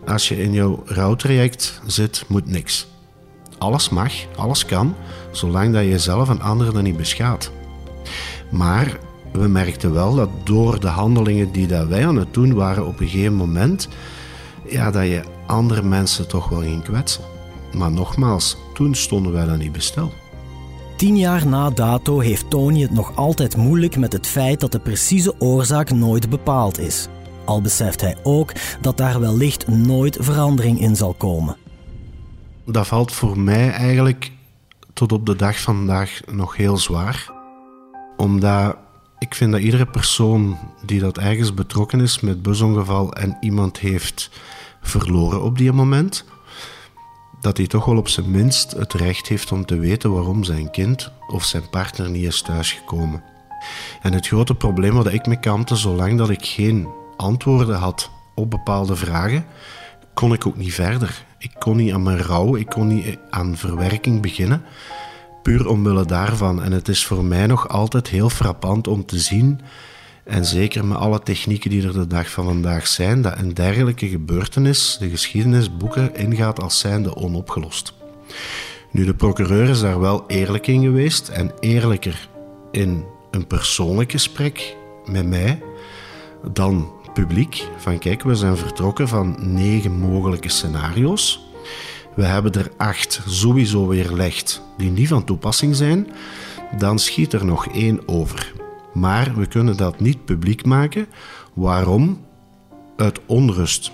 als 0.06 0.28
je 0.28 0.42
in 0.42 0.52
jouw 0.52 0.82
rouwtraject 0.86 1.80
zit, 1.86 2.24
moet 2.28 2.46
niks. 2.46 2.86
Alles 3.58 3.88
mag, 3.88 4.12
alles 4.36 4.64
kan, 4.64 4.94
zolang 5.30 5.72
dat 5.72 5.82
je 5.82 5.88
jezelf 5.88 6.28
en 6.28 6.40
anderen 6.40 6.76
er 6.76 6.82
niet 6.82 6.96
beschaadt. 6.96 7.52
Maar 8.50 8.98
we 9.32 9.48
merkten 9.48 9.92
wel 9.92 10.14
dat 10.14 10.28
door 10.44 10.80
de 10.80 10.88
handelingen 10.88 11.52
die 11.52 11.66
dat 11.66 11.88
wij 11.88 12.06
aan 12.06 12.16
het 12.16 12.34
doen 12.34 12.54
waren 12.54 12.86
op 12.86 13.00
een 13.00 13.08
gegeven 13.08 13.34
moment, 13.34 13.88
ja, 14.68 14.90
dat 14.90 15.06
je 15.06 15.22
andere 15.46 15.82
mensen 15.82 16.28
toch 16.28 16.48
wel 16.48 16.60
ging 16.60 16.82
kwetsen. 16.82 17.22
Maar 17.72 17.90
nogmaals, 17.90 18.56
toen 18.74 18.94
stonden 18.94 19.32
wij 19.32 19.44
dan 19.44 19.58
niet 19.58 19.72
bestel. 19.72 20.12
Tien 20.96 21.18
jaar 21.18 21.46
na 21.46 21.70
dato 21.70 22.18
heeft 22.18 22.50
Tony 22.50 22.80
het 22.80 22.90
nog 22.90 23.16
altijd 23.16 23.56
moeilijk 23.56 23.96
met 23.96 24.12
het 24.12 24.26
feit 24.26 24.60
dat 24.60 24.72
de 24.72 24.78
precieze 24.78 25.34
oorzaak 25.38 25.90
nooit 25.90 26.30
bepaald 26.30 26.78
is. 26.78 27.08
Al 27.52 27.60
beseft 27.60 28.00
hij 28.00 28.16
ook 28.22 28.52
dat 28.80 28.96
daar 28.96 29.20
wellicht 29.20 29.68
nooit 29.68 30.16
verandering 30.20 30.80
in 30.80 30.96
zal 30.96 31.14
komen. 31.14 31.56
Dat 32.64 32.86
valt 32.86 33.12
voor 33.12 33.38
mij 33.38 33.70
eigenlijk 33.70 34.32
tot 34.92 35.12
op 35.12 35.26
de 35.26 35.36
dag 35.36 35.60
van 35.60 35.76
vandaag 35.76 36.20
nog 36.30 36.56
heel 36.56 36.76
zwaar. 36.76 37.30
Omdat 38.16 38.76
ik 39.18 39.34
vind 39.34 39.52
dat 39.52 39.60
iedere 39.60 39.86
persoon 39.86 40.58
die 40.86 41.00
dat 41.00 41.18
ergens 41.18 41.54
betrokken 41.54 42.00
is 42.00 42.20
met 42.20 42.42
busongeval 42.42 43.12
en 43.12 43.36
iemand 43.40 43.78
heeft 43.78 44.30
verloren 44.82 45.42
op 45.42 45.58
die 45.58 45.72
moment, 45.72 46.24
dat 47.40 47.56
hij 47.56 47.66
toch 47.66 47.84
wel 47.84 47.96
op 47.96 48.08
zijn 48.08 48.30
minst 48.30 48.70
het 48.70 48.92
recht 48.92 49.26
heeft 49.26 49.52
om 49.52 49.66
te 49.66 49.78
weten 49.78 50.12
waarom 50.12 50.44
zijn 50.44 50.70
kind 50.70 51.10
of 51.28 51.44
zijn 51.44 51.70
partner 51.70 52.10
niet 52.10 52.26
is 52.26 52.42
thuisgekomen. 52.42 53.22
En 54.02 54.12
het 54.12 54.26
grote 54.26 54.54
probleem 54.54 54.94
wat 54.94 55.12
ik 55.12 55.26
me 55.26 55.40
kampte, 55.40 55.76
zolang 55.76 56.18
dat 56.18 56.30
ik 56.30 56.46
geen 56.46 57.00
antwoorden 57.16 57.76
had 57.76 58.10
op 58.34 58.50
bepaalde 58.50 58.96
vragen, 58.96 59.44
kon 60.14 60.32
ik 60.32 60.46
ook 60.46 60.56
niet 60.56 60.74
verder. 60.74 61.24
Ik 61.38 61.50
kon 61.58 61.76
niet 61.76 61.92
aan 61.92 62.02
mijn 62.02 62.22
rouw, 62.22 62.56
ik 62.56 62.66
kon 62.66 62.86
niet 62.86 63.18
aan 63.30 63.56
verwerking 63.56 64.22
beginnen, 64.22 64.62
puur 65.42 65.68
omwille 65.68 66.04
daarvan. 66.04 66.62
En 66.62 66.72
het 66.72 66.88
is 66.88 67.06
voor 67.06 67.24
mij 67.24 67.46
nog 67.46 67.68
altijd 67.68 68.08
heel 68.08 68.30
frappant 68.30 68.88
om 68.88 69.06
te 69.06 69.18
zien, 69.18 69.60
en 70.24 70.44
zeker 70.44 70.84
met 70.84 70.98
alle 70.98 71.20
technieken 71.20 71.70
die 71.70 71.86
er 71.86 71.92
de 71.92 72.06
dag 72.06 72.30
van 72.30 72.44
vandaag 72.44 72.86
zijn, 72.86 73.22
dat 73.22 73.38
een 73.38 73.54
dergelijke 73.54 74.08
gebeurtenis 74.08 74.96
de 75.00 75.08
geschiedenisboeken 75.08 76.14
ingaat 76.14 76.62
als 76.62 76.78
zijnde 76.78 77.16
onopgelost. 77.16 77.94
Nu, 78.90 79.04
de 79.04 79.14
procureur 79.14 79.68
is 79.68 79.80
daar 79.80 80.00
wel 80.00 80.24
eerlijk 80.26 80.66
in 80.66 80.82
geweest 80.82 81.28
en 81.28 81.52
eerlijker 81.60 82.28
in 82.70 83.04
een 83.30 83.46
persoonlijk 83.46 84.10
gesprek 84.10 84.76
met 85.04 85.26
mij 85.26 85.62
dan 86.52 86.92
publiek 87.12 87.68
van 87.76 87.98
kijk, 87.98 88.22
we 88.22 88.34
zijn 88.34 88.56
vertrokken 88.56 89.08
van 89.08 89.36
negen 89.38 89.92
mogelijke 89.92 90.48
scenario's. 90.48 91.46
We 92.14 92.24
hebben 92.24 92.52
er 92.52 92.70
acht 92.76 93.22
sowieso 93.26 93.86
weerlegd 93.86 94.62
die 94.76 94.90
niet 94.90 95.08
van 95.08 95.24
toepassing 95.24 95.76
zijn. 95.76 96.06
Dan 96.78 96.98
schiet 96.98 97.32
er 97.32 97.44
nog 97.44 97.66
één 97.66 98.08
over. 98.08 98.52
Maar 98.92 99.32
we 99.36 99.46
kunnen 99.46 99.76
dat 99.76 100.00
niet 100.00 100.24
publiek 100.24 100.64
maken. 100.64 101.06
Waarom? 101.54 102.20
Uit 102.96 103.20
onrust. 103.26 103.92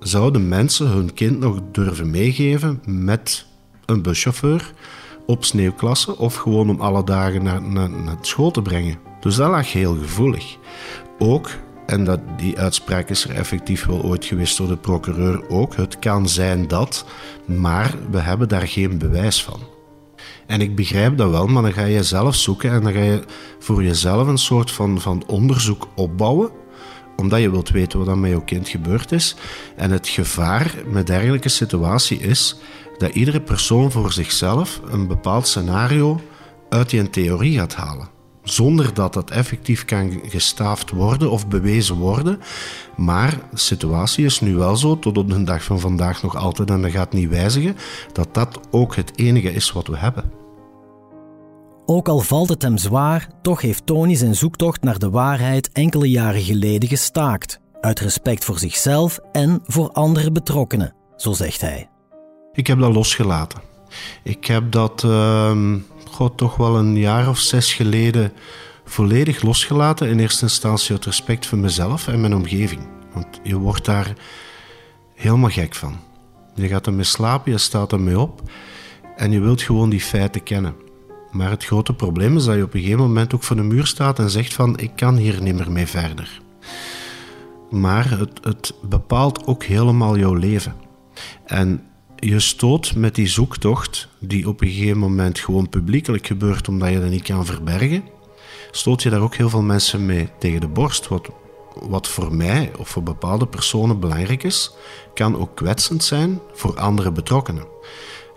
Zouden 0.00 0.48
mensen 0.48 0.86
hun 0.86 1.14
kind 1.14 1.38
nog 1.38 1.60
durven 1.72 2.10
meegeven 2.10 2.80
met 2.86 3.46
een 3.86 4.02
buschauffeur 4.02 4.72
op 5.26 5.44
sneeuwklasse 5.44 6.18
of 6.18 6.34
gewoon 6.34 6.70
om 6.70 6.80
alle 6.80 7.04
dagen 7.04 7.42
naar, 7.42 7.62
naar, 7.62 7.90
naar 7.90 8.16
school 8.20 8.50
te 8.50 8.62
brengen? 8.62 8.98
Dus 9.20 9.36
dat 9.36 9.50
lag 9.50 9.72
heel 9.72 9.96
gevoelig. 9.96 10.56
Ook 11.18 11.50
en 11.86 12.04
dat, 12.04 12.20
die 12.36 12.58
uitspraak 12.58 13.08
is 13.08 13.24
er 13.24 13.34
effectief 13.34 13.84
wel 13.84 14.02
ooit 14.02 14.24
geweest 14.24 14.56
door 14.56 14.68
de 14.68 14.76
procureur 14.76 15.48
ook. 15.48 15.76
Het 15.76 15.98
kan 15.98 16.28
zijn 16.28 16.68
dat, 16.68 17.04
maar 17.44 17.94
we 18.10 18.18
hebben 18.18 18.48
daar 18.48 18.68
geen 18.68 18.98
bewijs 18.98 19.42
van. 19.42 19.60
En 20.46 20.60
ik 20.60 20.76
begrijp 20.76 21.16
dat 21.16 21.30
wel, 21.30 21.46
maar 21.46 21.62
dan 21.62 21.72
ga 21.72 21.84
je 21.84 22.02
zelf 22.02 22.34
zoeken 22.34 22.70
en 22.70 22.82
dan 22.82 22.92
ga 22.92 23.02
je 23.02 23.22
voor 23.58 23.82
jezelf 23.82 24.28
een 24.28 24.38
soort 24.38 24.70
van, 24.70 25.00
van 25.00 25.22
onderzoek 25.26 25.88
opbouwen 25.94 26.50
omdat 27.16 27.40
je 27.40 27.50
wilt 27.50 27.70
weten 27.70 27.98
wat 27.98 28.08
er 28.08 28.18
met 28.18 28.30
jouw 28.30 28.44
kind 28.44 28.68
gebeurd 28.68 29.12
is. 29.12 29.36
En 29.76 29.90
het 29.90 30.08
gevaar 30.08 30.74
met 30.86 31.06
dergelijke 31.06 31.48
situatie 31.48 32.18
is 32.18 32.56
dat 32.98 33.14
iedere 33.14 33.40
persoon 33.40 33.90
voor 33.90 34.12
zichzelf 34.12 34.80
een 34.90 35.06
bepaald 35.06 35.46
scenario 35.46 36.20
uit 36.68 36.90
die 36.90 37.10
theorie 37.10 37.58
gaat 37.58 37.74
halen 37.74 38.11
zonder 38.42 38.94
dat 38.94 39.12
dat 39.12 39.30
effectief 39.30 39.84
kan 39.84 40.20
gestaafd 40.24 40.90
worden 40.90 41.30
of 41.30 41.48
bewezen 41.48 41.96
worden. 41.96 42.40
Maar 42.96 43.40
de 43.50 43.58
situatie 43.58 44.24
is 44.24 44.40
nu 44.40 44.56
wel 44.56 44.76
zo, 44.76 44.98
tot 44.98 45.18
op 45.18 45.30
de 45.30 45.42
dag 45.42 45.64
van 45.64 45.80
vandaag 45.80 46.22
nog 46.22 46.36
altijd, 46.36 46.70
en 46.70 46.82
dat 46.82 46.90
gaat 46.90 47.12
niet 47.12 47.28
wijzigen, 47.28 47.76
dat 48.12 48.34
dat 48.34 48.60
ook 48.70 48.96
het 48.96 49.18
enige 49.18 49.52
is 49.52 49.72
wat 49.72 49.86
we 49.86 49.96
hebben. 49.96 50.40
Ook 51.86 52.08
al 52.08 52.20
valt 52.20 52.48
het 52.48 52.62
hem 52.62 52.78
zwaar, 52.78 53.28
toch 53.42 53.60
heeft 53.60 53.86
Tony 53.86 54.14
zijn 54.14 54.34
zoektocht 54.34 54.82
naar 54.82 54.98
de 54.98 55.10
waarheid 55.10 55.72
enkele 55.72 56.10
jaren 56.10 56.42
geleden 56.42 56.88
gestaakt. 56.88 57.60
Uit 57.80 58.00
respect 58.00 58.44
voor 58.44 58.58
zichzelf 58.58 59.18
en 59.32 59.60
voor 59.64 59.90
andere 59.92 60.32
betrokkenen, 60.32 60.94
zo 61.16 61.32
zegt 61.32 61.60
hij. 61.60 61.88
Ik 62.52 62.66
heb 62.66 62.78
dat 62.78 62.94
losgelaten. 62.94 63.60
Ik 64.22 64.44
heb 64.44 64.72
dat 64.72 65.02
uh, 65.02 65.56
toch 66.36 66.56
wel 66.56 66.76
een 66.76 66.96
jaar 66.96 67.28
of 67.28 67.38
zes 67.38 67.74
geleden 67.74 68.32
volledig 68.84 69.42
losgelaten. 69.42 70.08
In 70.08 70.18
eerste 70.18 70.42
instantie 70.42 70.92
uit 70.92 71.04
respect 71.04 71.46
voor 71.46 71.58
mezelf 71.58 72.08
en 72.08 72.20
mijn 72.20 72.34
omgeving. 72.34 72.80
Want 73.12 73.26
je 73.42 73.58
wordt 73.58 73.84
daar 73.84 74.12
helemaal 75.14 75.50
gek 75.50 75.74
van. 75.74 75.96
Je 76.54 76.68
gaat 76.68 76.86
ermee 76.86 77.04
slapen, 77.04 77.52
je 77.52 77.58
staat 77.58 77.92
ermee 77.92 78.18
op 78.18 78.42
en 79.16 79.32
je 79.32 79.40
wilt 79.40 79.62
gewoon 79.62 79.90
die 79.90 80.00
feiten 80.00 80.42
kennen. 80.42 80.74
Maar 81.30 81.50
het 81.50 81.64
grote 81.64 81.94
probleem 81.94 82.36
is 82.36 82.44
dat 82.44 82.56
je 82.56 82.62
op 82.62 82.74
een 82.74 82.80
gegeven 82.80 83.00
moment 83.00 83.34
ook 83.34 83.42
voor 83.42 83.56
de 83.56 83.62
muur 83.62 83.86
staat 83.86 84.18
en 84.18 84.30
zegt 84.30 84.54
van 84.54 84.78
ik 84.78 84.90
kan 84.96 85.16
hier 85.16 85.42
niet 85.42 85.54
meer 85.54 85.72
mee 85.72 85.86
verder. 85.86 86.40
Maar 87.70 88.10
het, 88.10 88.38
het 88.42 88.74
bepaalt 88.82 89.46
ook 89.46 89.64
helemaal 89.64 90.18
jouw 90.18 90.34
leven. 90.34 90.74
En 91.44 91.82
je 92.24 92.40
stoot 92.40 92.94
met 92.94 93.14
die 93.14 93.26
zoektocht, 93.26 94.08
die 94.18 94.48
op 94.48 94.60
een 94.60 94.68
gegeven 94.68 94.98
moment 94.98 95.38
gewoon 95.38 95.68
publiekelijk 95.68 96.26
gebeurt 96.26 96.68
omdat 96.68 96.90
je 96.90 97.00
dat 97.00 97.10
niet 97.10 97.22
kan 97.22 97.46
verbergen, 97.46 98.04
stoot 98.70 99.02
je 99.02 99.10
daar 99.10 99.20
ook 99.20 99.34
heel 99.34 99.48
veel 99.48 99.62
mensen 99.62 100.06
mee 100.06 100.28
tegen 100.38 100.60
de 100.60 100.68
borst. 100.68 101.08
Wat, 101.08 101.28
wat 101.74 102.08
voor 102.08 102.34
mij 102.34 102.72
of 102.78 102.88
voor 102.88 103.02
bepaalde 103.02 103.46
personen 103.46 104.00
belangrijk 104.00 104.42
is, 104.42 104.72
kan 105.14 105.38
ook 105.38 105.56
kwetsend 105.56 106.04
zijn 106.04 106.40
voor 106.52 106.78
andere 106.78 107.12
betrokkenen. 107.12 107.66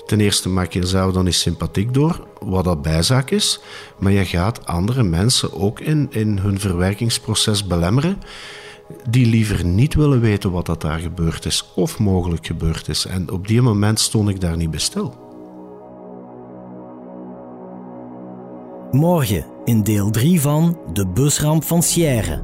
Ten 0.05 0.19
eerste 0.19 0.49
maak 0.49 0.71
je 0.71 0.79
jezelf 0.79 1.13
dan 1.13 1.25
niet 1.25 1.35
sympathiek 1.35 1.93
door, 1.93 2.27
wat 2.39 2.63
dat 2.63 2.81
bijzaak 2.81 3.31
is, 3.31 3.59
maar 3.97 4.11
je 4.11 4.25
gaat 4.25 4.65
andere 4.65 5.03
mensen 5.03 5.53
ook 5.53 5.79
in, 5.79 6.07
in 6.11 6.37
hun 6.37 6.59
verwerkingsproces 6.59 7.67
belemmeren 7.67 8.17
die 9.09 9.25
liever 9.25 9.65
niet 9.65 9.93
willen 9.93 10.19
weten 10.19 10.51
wat 10.51 10.65
dat 10.65 10.81
daar 10.81 10.99
gebeurd 10.99 11.45
is 11.45 11.71
of 11.75 11.99
mogelijk 11.99 12.45
gebeurd 12.45 12.87
is. 12.87 13.05
En 13.05 13.31
op 13.31 13.47
die 13.47 13.61
moment 13.61 13.99
stond 13.99 14.29
ik 14.29 14.41
daar 14.41 14.57
niet 14.57 14.71
bij 14.71 14.79
stil. 14.79 15.13
Morgen 18.91 19.45
in 19.63 19.83
deel 19.83 20.09
3 20.09 20.41
van 20.41 20.79
De 20.93 21.07
busramp 21.07 21.63
van 21.63 21.83
Sierre. 21.83 22.43